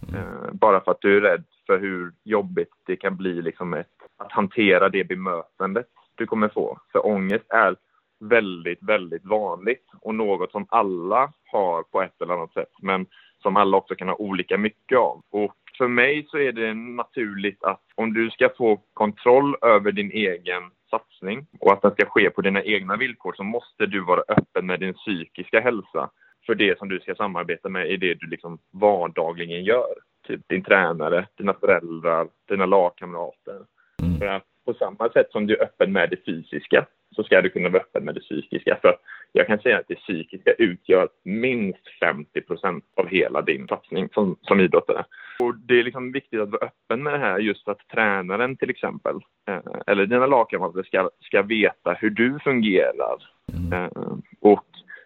Mm. 0.09 0.21
Eh, 0.21 0.53
bara 0.53 0.81
för 0.81 0.91
att 0.91 1.01
du 1.01 1.17
är 1.17 1.21
rädd 1.21 1.45
för 1.67 1.79
hur 1.79 2.13
jobbigt 2.25 2.73
det 2.87 2.97
kan 2.97 3.17
bli 3.17 3.43
liksom 3.43 3.75
ett, 3.75 3.87
att 4.19 4.33
hantera 4.33 4.89
det 4.89 5.05
bemötandet 5.05 5.87
du 6.15 6.27
kommer 6.27 6.49
få. 6.49 6.79
För 6.93 7.07
ångest 7.07 7.45
är 7.49 7.77
väldigt, 8.21 8.83
väldigt 8.83 9.25
vanligt 9.25 9.87
och 10.01 10.15
något 10.15 10.53
som 10.53 10.67
alla 10.69 11.33
har 11.47 11.83
på 11.83 12.03
ett 12.03 12.23
eller 12.23 12.35
annat 12.35 12.53
sätt, 12.53 12.73
men 12.83 13.07
som 13.43 13.57
alla 13.57 13.77
också 13.77 13.95
kan 13.95 14.09
ha 14.09 14.15
olika 14.15 14.59
mycket 14.59 14.99
av. 14.99 15.23
Och 15.31 15.57
för 15.79 15.89
mig 15.89 16.27
så 16.29 16.39
är 16.39 16.53
det 16.53 16.75
naturligt 16.75 17.65
att 17.65 17.83
om 17.95 18.13
du 18.13 18.31
ska 18.31 18.49
få 18.57 18.77
kontroll 18.95 19.57
över 19.63 19.93
din 19.93 20.11
egen 20.11 20.63
satsning 20.91 21.47
och 21.61 21.73
att 21.73 21.83
den 21.83 21.91
ska 21.91 22.07
ske 22.07 22.31
på 22.31 22.43
dina 22.43 22.63
egna 22.63 22.97
villkor 22.97 23.33
så 23.37 23.43
måste 23.45 23.87
du 23.87 24.01
vara 24.01 24.23
öppen 24.29 24.67
med 24.67 24.81
din 24.81 24.95
psykiska 24.95 25.61
hälsa 25.61 26.11
för 26.47 26.55
det 26.55 26.79
som 26.79 26.89
du 26.89 27.01
ska 27.01 27.15
samarbeta 27.15 27.69
med 27.69 27.91
i 27.91 27.97
det 27.97 28.15
du 28.15 28.27
liksom 28.27 28.59
vardagligen 28.71 29.65
gör. 29.65 29.95
Typ 30.27 30.41
din 30.49 30.65
tränare, 30.65 31.27
dina 31.39 31.55
föräldrar, 31.55 32.29
dina 32.49 32.67
lagkamrater. 32.67 33.61
Mm. 34.03 34.19
För 34.19 34.27
att 34.27 34.45
på 34.65 34.75
samma 34.75 35.09
sätt 35.09 35.31
som 35.31 35.47
du 35.47 35.57
är 35.57 35.63
öppen 35.63 35.93
med 35.93 36.11
det 36.11 36.25
fysiska 36.27 36.87
så 37.17 37.25
ska 37.25 37.41
du 37.41 37.51
kunna 37.51 37.69
vara 37.69 37.83
öppen 37.83 38.05
med 38.05 38.15
det 38.15 38.21
psykiska. 38.21 38.79
För 38.83 38.97
jag 39.33 39.47
kan 39.47 39.59
säga 39.59 39.79
att 39.79 39.89
det 39.89 39.95
psykiska 39.95 40.53
utgör 40.53 41.09
minst 41.25 41.89
50 42.01 42.41
procent 42.41 42.85
av 42.97 43.09
hela 43.09 43.43
din 43.43 43.69
satsning 43.69 44.09
som, 44.15 44.37
som 44.43 44.61
idrottare. 44.61 45.05
Och 45.41 45.57
det 45.57 45.79
är 45.79 45.85
liksom 45.85 46.13
viktigt 46.13 46.41
att 46.41 46.51
vara 46.51 46.67
öppen 46.67 47.03
med 47.03 47.13
det 47.13 47.19
här 47.19 47.39
just 47.39 47.65
för 47.65 47.73
att 47.73 47.89
tränaren 47.89 48.57
till 48.57 48.71
exempel, 48.71 49.15
eh, 49.49 49.61
eller 49.87 50.07
dina 50.07 50.27
lagkamrater 50.27 50.83
ska, 50.83 51.11
ska 51.21 51.43
veta 51.43 51.93
hur 51.93 52.11
du 52.11 52.39
fungerar. 52.39 53.17
Mm. 53.53 53.73
Eh, 53.73 53.91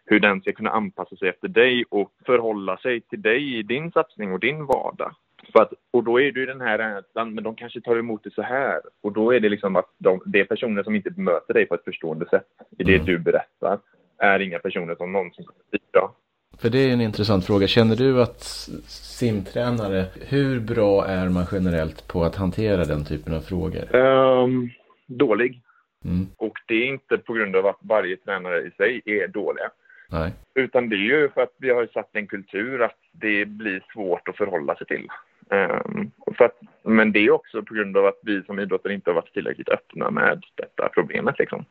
hur 0.07 0.21
den 0.21 0.40
ska 0.40 0.53
kunna 0.53 0.71
anpassa 0.71 1.16
sig 1.16 1.29
efter 1.29 1.49
dig 1.49 1.85
och 1.88 2.12
förhålla 2.27 2.77
sig 2.77 3.01
till 3.01 3.23
dig 3.23 3.59
i 3.59 3.62
din 3.62 3.92
satsning 3.92 4.33
och 4.33 4.40
din 4.40 4.66
vardag. 4.66 5.12
För 5.53 5.62
att, 5.62 5.73
och 5.92 6.05
då 6.05 6.21
är 6.21 6.33
det 6.33 6.40
ju 6.40 6.47
den 6.47 6.61
här 6.61 6.79
rädslan, 6.79 7.35
men 7.35 7.45
de 7.45 7.55
kanske 7.55 7.81
tar 7.81 7.97
emot 7.97 8.25
det 8.25 8.35
så 8.35 8.42
här. 8.42 8.81
Och 9.03 9.12
då 9.12 9.35
är 9.35 9.40
det 9.40 9.49
liksom 9.49 9.77
att 9.77 9.95
de, 9.99 10.21
det 10.27 10.40
är 10.40 10.45
personer 10.45 10.83
som 10.83 10.95
inte 10.95 11.11
bemöter 11.11 11.55
dig 11.55 11.66
på 11.66 11.75
ett 11.75 11.85
förstående 11.85 12.29
sätt 12.29 12.47
i 12.79 12.85
det 12.85 12.95
mm. 12.95 13.07
du 13.07 13.19
berättar, 13.19 13.79
är 14.19 14.40
inga 14.40 14.59
personer 14.59 14.95
som 14.95 15.12
någonsin 15.12 15.45
kommer 15.45 15.62
bidra. 15.73 16.11
För 16.59 16.71
det 16.71 16.79
är 16.79 16.92
en 16.92 17.01
intressant 17.01 17.47
fråga. 17.47 17.66
Känner 17.66 17.97
du 17.97 18.23
att 18.23 18.42
simtränare, 18.88 20.05
hur 20.29 20.61
bra 20.61 21.07
är 21.07 21.29
man 21.29 21.47
generellt 21.53 22.09
på 22.09 22.25
att 22.25 22.37
hantera 22.37 22.85
den 22.85 23.05
typen 23.05 23.35
av 23.35 23.40
frågor? 23.40 23.97
Um, 23.97 24.71
dålig. 25.07 25.62
Mm. 26.05 26.27
Och 26.37 26.53
det 26.66 26.75
är 26.75 26.87
inte 26.87 27.19
på 27.19 27.33
grund 27.33 27.57
av 27.57 27.66
att 27.66 27.79
varje 27.81 28.16
tränare 28.16 28.61
i 28.61 28.71
sig 28.71 29.03
är 29.05 29.29
dåliga. 29.29 29.71
Nej. 30.09 30.33
Utan 30.55 30.88
det 30.88 30.97
är 30.97 31.21
ju 31.21 31.29
för 31.29 31.42
att 31.42 31.55
vi 31.59 31.71
har 31.71 31.87
satt 31.87 32.11
en 32.12 32.27
kultur 32.27 32.83
att 32.83 32.99
det 33.12 33.45
blir 33.45 33.85
svårt 33.92 34.29
att 34.29 34.37
förhålla 34.37 34.77
sig 34.77 34.87
till. 34.87 35.09
Um, 35.51 36.11
för 36.37 36.45
att, 36.45 36.61
men 36.83 37.12
det 37.12 37.19
är 37.19 37.31
också 37.31 37.62
på 37.62 37.75
grund 37.75 37.97
av 37.97 38.07
att 38.07 38.19
vi 38.23 38.42
som 38.42 38.59
idrottare 38.59 38.95
inte 38.95 39.11
har 39.11 39.14
varit 39.14 39.33
tillräckligt 39.33 39.69
öppna 39.69 40.11
med 40.11 40.42
detta 40.55 40.88
problemet. 40.95 41.38
Liksom. 41.38 41.64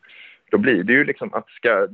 Då 0.50 0.58
blir 0.58 0.82
det 0.82 0.92
ju 0.92 1.04
liksom 1.04 1.34
att 1.34 1.48
ska, 1.48 1.88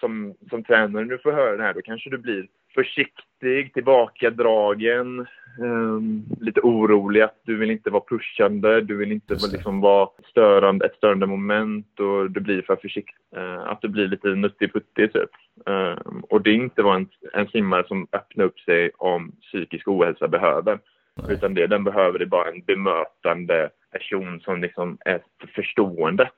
som, 0.00 0.34
som 0.50 0.64
tränare 0.64 1.04
nu 1.04 1.18
får 1.18 1.32
höra 1.32 1.56
det 1.56 1.62
här, 1.62 1.74
då 1.74 1.82
kanske 1.82 2.10
du 2.10 2.18
blir 2.18 2.46
försiktig, 2.76 3.74
tillbakadragen, 3.74 5.26
um, 5.60 6.24
lite 6.40 6.60
orolig 6.60 7.20
att 7.20 7.40
du 7.44 7.56
vill 7.56 7.70
inte 7.70 7.90
vara 7.90 8.02
pushande, 8.08 8.80
du 8.80 8.96
vill 8.96 9.12
inte 9.12 9.34
liksom 9.34 9.80
vara 9.80 10.08
störande, 10.30 10.86
ett 10.86 10.96
störande 10.96 11.26
moment 11.26 12.00
och 12.00 12.30
du 12.30 12.40
blir 12.40 12.62
för 12.62 12.76
försiktig. 12.76 13.14
Uh, 13.36 13.58
att 13.58 13.82
du 13.82 13.88
blir 13.88 14.08
lite 14.08 14.28
nuttig-puttig 14.28 15.12
typ. 15.12 15.30
Uh, 15.68 15.98
och 16.30 16.42
det 16.42 16.50
är 16.50 16.54
inte 16.54 16.82
vad 16.82 16.96
en, 16.96 17.08
en 17.32 17.48
simmare 17.48 17.84
som 17.86 18.06
öppnar 18.12 18.44
upp 18.44 18.58
sig 18.58 18.90
om 18.96 19.32
psykisk 19.42 19.88
ohälsa 19.88 20.28
behöver. 20.28 20.78
Nej. 21.16 21.32
Utan 21.34 21.54
det 21.54 21.66
den 21.66 21.84
behöver 21.84 22.18
är 22.18 22.26
bara 22.26 22.48
en 22.50 22.62
bemötande 22.62 23.70
person 23.92 24.40
som 24.40 24.60
liksom 24.60 24.98
är 25.04 25.20
förstående. 25.54 26.30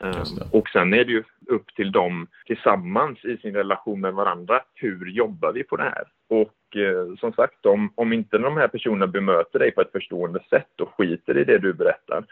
Um, 0.00 0.48
och 0.52 0.68
sen 0.68 0.94
är 0.94 1.04
det 1.04 1.12
ju 1.12 1.22
upp 1.46 1.74
till 1.74 1.92
dem 1.92 2.26
tillsammans 2.46 3.24
i 3.24 3.36
sin 3.36 3.54
relation 3.54 4.00
med 4.00 4.14
varandra. 4.14 4.60
Hur 4.74 5.06
jobbar 5.06 5.52
vi 5.52 5.62
på 5.62 5.76
det 5.76 5.82
här? 5.82 6.04
Och 6.28 6.76
eh, 6.76 7.16
som 7.20 7.32
sagt, 7.32 7.66
om, 7.66 7.92
om 7.94 8.12
inte 8.12 8.38
de 8.38 8.56
här 8.56 8.68
personerna 8.68 9.06
bemöter 9.06 9.58
dig 9.58 9.70
på 9.70 9.80
ett 9.80 9.92
förstående 9.92 10.40
sätt 10.50 10.80
och 10.80 10.94
skiter 10.94 11.38
i 11.38 11.44
det 11.44 11.58
du 11.58 11.72
berättar, 11.72 12.24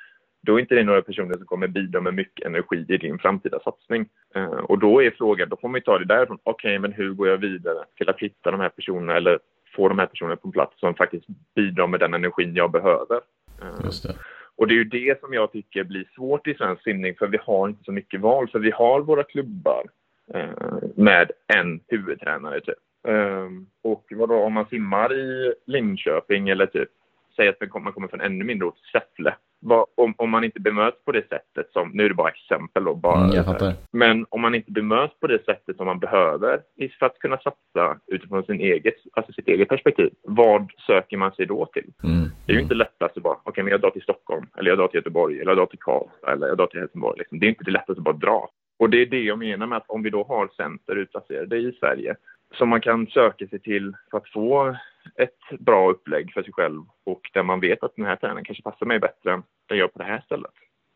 då 0.42 0.56
är 0.56 0.60
inte 0.60 0.74
det 0.74 0.84
några 0.84 1.02
personer 1.02 1.34
som 1.34 1.46
kommer 1.46 1.68
bidra 1.68 2.00
med 2.00 2.14
mycket 2.14 2.46
energi 2.46 2.84
i 2.88 2.96
din 2.96 3.18
framtida 3.18 3.58
satsning. 3.64 4.08
Uh, 4.36 4.44
och 4.46 4.78
då 4.78 5.02
är 5.02 5.10
frågan, 5.10 5.48
då 5.48 5.56
får 5.56 5.68
man 5.68 5.78
ju 5.78 5.82
ta 5.82 5.98
det 5.98 6.04
därifrån. 6.04 6.38
Okej, 6.42 6.68
okay, 6.68 6.78
men 6.78 6.92
hur 6.92 7.14
går 7.14 7.28
jag 7.28 7.38
vidare 7.38 7.84
till 7.96 8.08
att 8.08 8.20
hitta 8.20 8.50
de 8.50 8.60
här 8.60 8.68
personerna 8.68 9.16
eller 9.16 9.38
få 9.76 9.88
de 9.88 9.98
här 9.98 10.06
personerna 10.06 10.36
på 10.36 10.50
plats 10.50 10.80
som 10.80 10.94
faktiskt 10.94 11.26
bidrar 11.54 11.86
med 11.86 12.00
den 12.00 12.14
energin 12.14 12.54
jag 12.54 12.70
behöver? 12.70 13.20
Uh, 13.62 13.84
Just 13.84 14.02
det. 14.02 14.14
Och 14.56 14.66
det 14.66 14.74
är 14.74 14.76
ju 14.76 14.84
det 14.84 15.20
som 15.20 15.34
jag 15.34 15.52
tycker 15.52 15.84
blir 15.84 16.08
svårt 16.14 16.46
i 16.46 16.54
svensk 16.54 16.82
simning 16.82 17.14
för 17.14 17.26
vi 17.26 17.38
har 17.42 17.68
inte 17.68 17.84
så 17.84 17.92
mycket 17.92 18.20
val. 18.20 18.48
För 18.48 18.58
vi 18.58 18.70
har 18.70 19.00
våra 19.00 19.22
klubbar 19.22 19.84
eh, 20.34 20.78
med 20.94 21.30
en 21.56 21.80
huvudtränare 21.88 22.60
typ. 22.60 22.78
Eh, 23.08 23.48
och 23.82 24.04
vadå, 24.10 24.34
om 24.34 24.52
man 24.52 24.66
simmar 24.66 25.14
i 25.14 25.54
Linköping 25.66 26.48
eller 26.48 26.66
typ, 26.66 26.88
säg 27.36 27.48
att 27.48 27.60
man 27.60 27.92
kommer 27.92 28.08
från 28.08 28.20
ännu 28.20 28.44
mindre 28.44 28.68
ort, 28.68 28.78
Säffle. 28.92 29.34
Om, 29.96 30.14
om 30.16 30.30
man 30.30 30.44
inte 30.44 30.60
bemöts 30.60 31.04
på 31.04 31.12
det 31.12 31.28
sättet 31.28 31.72
som, 31.72 31.90
nu 31.94 32.04
är 32.04 32.08
det 32.08 32.14
bara 32.14 32.28
exempel 32.28 32.84
då, 32.84 32.94
bara, 32.94 33.24
mm, 33.24 33.74
men 33.92 34.26
om 34.28 34.40
man 34.40 34.54
inte 34.54 34.72
bemöts 34.72 35.20
på 35.20 35.26
det 35.26 35.44
sättet 35.44 35.76
som 35.76 35.86
man 35.86 35.98
behöver 35.98 36.60
för 36.98 37.06
att 37.06 37.18
kunna 37.18 37.36
satsa 37.36 37.98
utifrån 38.06 38.42
sin 38.42 38.60
eget, 38.60 38.94
alltså 39.12 39.32
sitt 39.32 39.48
eget 39.48 39.68
perspektiv, 39.68 40.10
vad 40.22 40.70
söker 40.86 41.16
man 41.16 41.32
sig 41.32 41.46
då 41.46 41.66
till? 41.66 41.92
Mm. 42.04 42.28
Det 42.46 42.52
är 42.52 42.56
ju 42.56 42.62
inte 42.62 42.74
lättast 42.74 43.16
att 43.16 43.22
bara, 43.22 43.34
okej, 43.34 43.50
okay, 43.50 43.64
men 43.64 43.70
jag 43.70 43.80
drar 43.80 43.90
till 43.90 44.02
Stockholm, 44.02 44.46
eller 44.58 44.70
jag 44.70 44.78
drar 44.78 44.88
till 44.88 44.98
Göteborg, 44.98 45.40
eller 45.40 45.50
jag 45.50 45.58
drar 45.58 45.66
till 45.66 45.78
Karlstad, 45.78 46.32
eller 46.32 46.48
jag 46.48 46.56
drar 46.56 46.66
till 46.66 46.80
Helsingborg. 46.80 47.18
Liksom. 47.18 47.38
Det 47.38 47.46
är 47.46 47.48
inte 47.48 47.64
det 47.64 47.70
lättaste 47.70 47.92
att 47.92 48.04
bara 48.04 48.16
dra. 48.16 48.48
Och 48.78 48.90
det 48.90 49.02
är 49.02 49.06
det 49.06 49.22
jag 49.22 49.38
menar 49.38 49.66
med 49.66 49.76
att 49.76 49.90
om 49.90 50.02
vi 50.02 50.10
då 50.10 50.24
har 50.24 50.48
center 50.56 50.96
utplacerade 50.96 51.56
i 51.56 51.72
Sverige 51.80 52.16
som 52.54 52.68
man 52.68 52.80
kan 52.80 53.06
söka 53.06 53.46
sig 53.46 53.58
till 53.58 53.94
för 54.10 54.18
att 54.18 54.28
få 54.28 54.76
ett 55.14 55.60
bra 55.60 55.90
upplägg 55.90 56.32
för 56.32 56.42
sig 56.42 56.52
själv 56.52 56.82
och 57.04 57.20
där 57.34 57.42
man 57.42 57.60
vet 57.60 57.82
att 57.82 57.96
den 57.96 58.06
här 58.06 58.16
tränaren 58.16 58.44
kanske 58.44 58.62
passar 58.62 58.86
mig 58.86 58.98
bättre 58.98 59.32
än 59.32 59.42
den 59.68 59.78
gör 59.78 59.88
på 59.88 59.98
det 59.98 60.04
här 60.04 60.20
stället. 60.20 60.52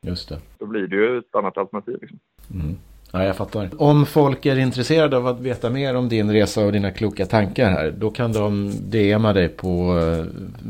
Just 0.07 0.29
det. 0.29 0.38
Då 0.59 0.66
blir 0.66 0.87
det 0.87 0.96
ju 0.96 1.18
ett 1.18 1.35
annat 1.35 1.59
alternativ. 1.59 1.99
Liksom. 2.01 2.18
Mm. 2.55 2.77
Ja, 3.12 3.25
jag 3.25 3.37
fattar. 3.37 3.68
Om 3.79 4.07
folk 4.07 4.46
är 4.46 4.59
intresserade 4.59 5.16
av 5.16 5.27
att 5.27 5.40
veta 5.40 5.70
mer 5.70 5.96
om 5.96 6.09
din 6.09 6.33
resa 6.33 6.66
och 6.66 6.73
dina 6.73 6.90
kloka 6.90 7.27
tankar 7.27 7.70
här, 7.70 7.90
då 7.90 8.11
kan 8.11 8.33
de 8.33 8.70
DMa 8.90 9.33
dig 9.33 9.49
på 9.49 9.99
eh, 9.99 10.25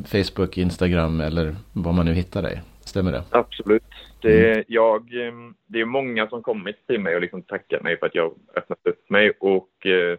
Facebook, 0.04 0.58
Instagram 0.58 1.20
eller 1.20 1.54
var 1.72 1.92
man 1.92 2.06
nu 2.06 2.12
hittar 2.12 2.42
dig. 2.42 2.62
Stämmer 2.80 3.12
det? 3.12 3.22
Absolut. 3.30 3.82
Det, 4.22 4.52
mm. 4.52 4.64
jag, 4.68 5.00
eh, 5.00 5.32
det 5.66 5.80
är 5.80 5.84
många 5.84 6.28
som 6.28 6.42
kommit 6.42 6.86
till 6.86 7.00
mig 7.00 7.14
och 7.14 7.20
liksom 7.20 7.42
tackat 7.42 7.82
mig 7.82 7.98
för 7.98 8.06
att 8.06 8.14
jag 8.14 8.34
öppnat 8.56 8.78
upp 8.84 9.10
mig 9.10 9.32
och 9.40 9.86
eh, 9.86 10.18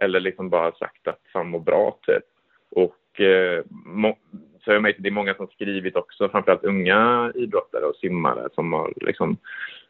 eller 0.00 0.20
liksom 0.20 0.50
bara 0.50 0.72
sagt 0.72 1.08
att 1.08 1.20
han 1.32 1.48
mår 1.48 1.60
bra 1.60 1.98
typ. 2.06 2.24
Och 2.70 3.20
eh, 3.20 3.64
så 4.64 4.70
jag 4.70 4.82
märkt 4.82 5.02
det 5.02 5.08
är 5.08 5.12
många 5.12 5.34
som 5.34 5.46
skrivit 5.46 5.96
också, 5.96 6.28
framförallt 6.28 6.64
unga 6.64 7.32
idrottare 7.34 7.84
och 7.84 7.96
simmare 7.96 8.48
som 8.54 8.72
har 8.72 8.92
liksom 8.96 9.36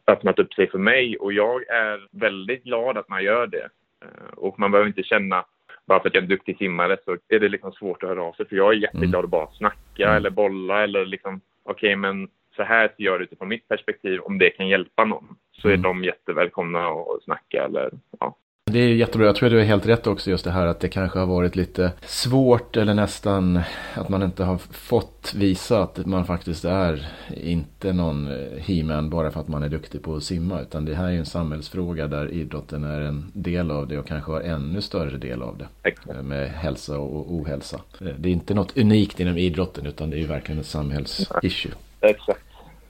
öppnat 0.06 0.38
upp 0.38 0.54
sig 0.54 0.70
för 0.70 0.78
mig 0.78 1.16
och 1.16 1.32
jag 1.32 1.68
är 1.68 2.08
väldigt 2.10 2.64
glad 2.64 2.98
att 2.98 3.08
man 3.08 3.24
gör 3.24 3.46
det. 3.46 3.68
Eh, 4.02 4.32
och 4.36 4.58
man 4.58 4.70
behöver 4.70 4.88
inte 4.88 5.02
känna 5.02 5.44
bara 5.86 6.00
för 6.00 6.08
att 6.08 6.14
jag 6.14 6.20
är 6.20 6.24
en 6.24 6.28
duktig 6.28 6.58
simmare 6.58 6.96
så 7.04 7.16
är 7.28 7.40
det 7.40 7.48
liksom 7.48 7.72
svårt 7.72 8.02
att 8.02 8.08
höra 8.08 8.22
av 8.22 8.32
sig 8.32 8.48
för 8.48 8.56
jag 8.56 8.72
är 8.74 8.78
jätteglad 8.78 9.14
mm. 9.14 9.24
att 9.24 9.30
bara 9.30 9.50
snacka 9.50 10.04
mm. 10.04 10.16
eller 10.16 10.30
bolla 10.30 10.82
eller 10.84 11.06
liksom 11.06 11.40
okej 11.62 11.88
okay, 11.88 11.96
men 11.96 12.28
så 12.56 12.62
här 12.62 12.88
ser 12.88 13.04
jag 13.04 13.20
det 13.20 13.24
utifrån 13.24 13.48
mitt 13.48 13.68
perspektiv 13.68 14.20
om 14.20 14.38
det 14.38 14.50
kan 14.50 14.68
hjälpa 14.68 15.04
någon 15.04 15.36
så 15.52 15.68
är 15.68 15.72
mm. 15.74 15.82
de 15.82 16.04
jättevälkomna 16.04 16.88
att 16.88 17.22
snacka 17.24 17.64
eller 17.64 17.90
ja, 18.20 18.36
Det 18.72 18.78
är 18.78 18.94
jättebra. 18.94 19.26
Jag 19.26 19.36
tror 19.36 19.46
att 19.46 19.52
du 19.52 19.60
är 19.60 19.64
helt 19.64 19.86
rätt 19.86 20.06
också 20.06 20.30
just 20.30 20.44
det 20.44 20.50
här 20.50 20.66
att 20.66 20.80
det 20.80 20.88
kanske 20.88 21.18
har 21.18 21.26
varit 21.26 21.56
lite 21.56 21.92
svårt 22.06 22.76
eller 22.76 22.94
nästan 22.94 23.60
att 23.94 24.08
man 24.08 24.22
inte 24.22 24.44
har 24.44 24.58
fått 24.58 25.32
visa 25.36 25.82
att 25.82 26.06
man 26.06 26.26
faktiskt 26.26 26.64
är 26.64 27.08
inte 27.36 27.92
någon 27.92 28.28
he-man 28.58 29.10
bara 29.10 29.30
för 29.30 29.40
att 29.40 29.48
man 29.48 29.62
är 29.62 29.68
duktig 29.68 30.02
på 30.02 30.14
att 30.14 30.22
simma. 30.22 30.60
Utan 30.60 30.84
det 30.84 30.94
här 30.94 31.04
är 31.04 31.10
ju 31.10 31.18
en 31.18 31.26
samhällsfråga 31.26 32.06
där 32.06 32.30
idrotten 32.30 32.84
är 32.84 33.00
en 33.00 33.30
del 33.34 33.70
av 33.70 33.88
det 33.88 33.98
och 33.98 34.06
kanske 34.06 34.32
har 34.32 34.40
ännu 34.40 34.80
större 34.80 35.18
del 35.18 35.42
av 35.42 35.58
det. 35.58 36.22
Med 36.22 36.50
hälsa 36.50 36.98
och 36.98 37.32
ohälsa. 37.32 37.80
Det 37.98 38.28
är 38.28 38.32
inte 38.32 38.54
något 38.54 38.78
unikt 38.78 39.20
inom 39.20 39.38
idrotten 39.38 39.86
utan 39.86 40.10
det 40.10 40.16
är 40.16 40.20
ju 40.20 40.26
verkligen 40.26 40.60
ett 40.60 40.66
samhällsissue. 40.66 41.72
Exakt, 42.00 42.44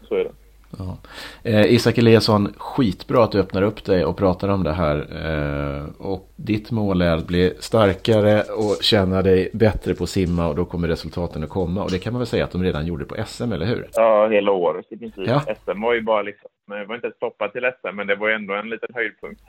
så 0.09 0.15
är 0.15 0.25
det. 0.25 0.31
Ja. 0.79 0.97
Eh, 1.43 1.75
Isak 1.75 1.99
Eliasson, 1.99 2.55
skitbra 2.59 3.25
att 3.25 3.33
du 3.33 3.41
öppnar 3.41 3.63
upp 3.63 3.85
dig 3.85 4.05
och 4.05 4.17
pratar 4.17 4.49
om 4.49 4.63
det 4.65 4.73
här. 4.73 4.97
Eh, 5.27 5.85
och 6.07 6.33
ditt 6.37 6.71
mål 6.71 7.03
är 7.03 7.17
att 7.17 7.27
bli 7.27 7.55
starkare 7.59 8.43
och 8.43 8.77
känna 8.83 9.23
dig 9.23 9.51
bättre 9.53 9.95
på 9.95 10.05
att 10.05 10.11
simma 10.11 10.49
och 10.49 10.57
då 10.57 10.65
kommer 10.65 10.89
resultaten 10.89 11.45
att 11.45 11.49
komma. 11.51 11.83
Och 11.85 11.91
det 11.91 11.99
kan 11.99 12.13
man 12.13 12.21
väl 12.21 12.27
säga 12.27 12.45
att 12.45 12.51
de 12.53 12.63
redan 12.63 12.87
gjorde 12.87 13.05
på 13.05 13.15
SM, 13.27 13.53
eller 13.53 13.67
hur? 13.67 13.89
Ja, 13.95 14.29
hela 14.29 14.53
året 14.53 14.87
i 14.91 14.97
princip. 14.97 15.27
Ja. 15.29 15.41
SM 15.65 15.81
var 15.81 15.95
ju 15.95 16.01
bara 16.03 16.23
liksom, 16.23 16.51
det 16.69 16.85
var 16.85 16.95
inte 16.95 17.11
stoppat 17.17 17.53
till 17.53 17.63
SM, 17.81 17.97
men 17.97 18.07
det 18.07 18.15
var 18.17 18.29
ju 18.29 18.35
ändå 18.35 18.55
en 18.55 18.69
liten 18.71 18.89
höjdpunkt. 18.95 19.41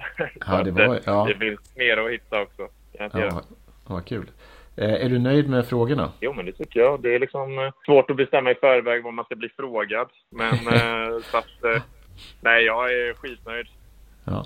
Ja, 0.47 0.63
det 0.63 0.71
var- 0.87 0.99
ja. 1.05 1.25
Det 1.29 1.45
finns 1.45 1.59
mer 1.75 1.97
att 1.97 2.11
hitta 2.11 2.41
också. 2.41 2.67
Ja, 3.13 3.41
vad 3.87 4.05
kul. 4.05 4.25
Eh, 4.75 5.05
är 5.05 5.09
du 5.09 5.19
nöjd 5.19 5.49
med 5.49 5.65
frågorna? 5.65 6.11
Jo, 6.19 6.33
men 6.33 6.45
det 6.45 6.51
tycker 6.51 6.79
jag. 6.79 7.01
Det 7.01 7.15
är 7.15 7.19
liksom 7.19 7.59
eh, 7.59 7.71
svårt 7.85 8.09
att 8.09 8.17
bestämma 8.17 8.51
i 8.51 8.55
förväg 8.55 9.03
vad 9.03 9.13
man 9.13 9.25
ska 9.25 9.35
bli 9.35 9.49
frågad. 9.49 10.07
Men 10.29 10.53
eh, 10.53 11.19
så 11.31 11.37
att, 11.37 11.83
nej, 12.41 12.63
jag 12.65 12.93
är 12.93 13.13
skitnöjd. 13.13 13.67
Ja, 14.25 14.45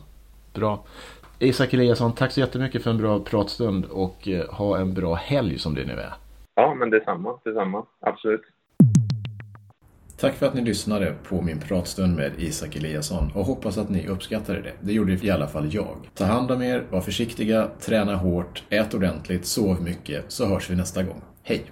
bra. 0.54 0.86
Isak 1.40 1.74
Eliasson, 1.74 2.16
tack 2.16 2.32
så 2.32 2.40
jättemycket 2.40 2.84
för 2.84 2.90
en 2.90 2.98
bra 2.98 3.20
pratstund 3.20 3.86
och 3.86 4.28
ha 4.50 4.78
en 4.78 4.94
bra 4.94 5.14
helg 5.14 5.60
som 5.60 5.76
det 5.76 5.86
nu 5.86 5.94
är. 5.94 6.14
Ja, 6.56 6.74
men 6.74 6.90
detsamma. 6.90 7.40
Detsamma. 7.44 7.86
Absolut. 8.00 8.42
Tack 10.18 10.36
för 10.36 10.46
att 10.46 10.54
ni 10.54 10.62
lyssnade 10.62 11.16
på 11.30 11.42
min 11.42 11.60
pratstund 11.60 12.16
med 12.16 12.32
Isak 12.38 12.76
Eliasson 12.76 13.32
och 13.36 13.46
hoppas 13.46 13.78
att 13.78 13.90
ni 13.90 14.08
uppskattade 14.08 14.62
det. 14.62 14.74
Det 14.82 14.94
gjorde 14.94 15.14
i 15.14 15.32
alla 15.32 15.48
fall 15.48 15.74
jag. 15.74 15.98
Ta 16.14 16.26
hand 16.26 16.52
om 16.52 16.62
er, 16.62 16.84
var 16.90 17.02
försiktiga, 17.02 17.70
träna 17.80 18.16
hårt, 18.16 18.64
ät 18.70 18.94
ordentligt, 18.94 19.46
sov 19.46 19.82
mycket 19.82 20.26
så 20.28 20.46
hörs 20.46 20.70
vi 20.70 20.76
nästa 20.76 21.04
gång. 21.04 21.22
Hej! 21.44 21.66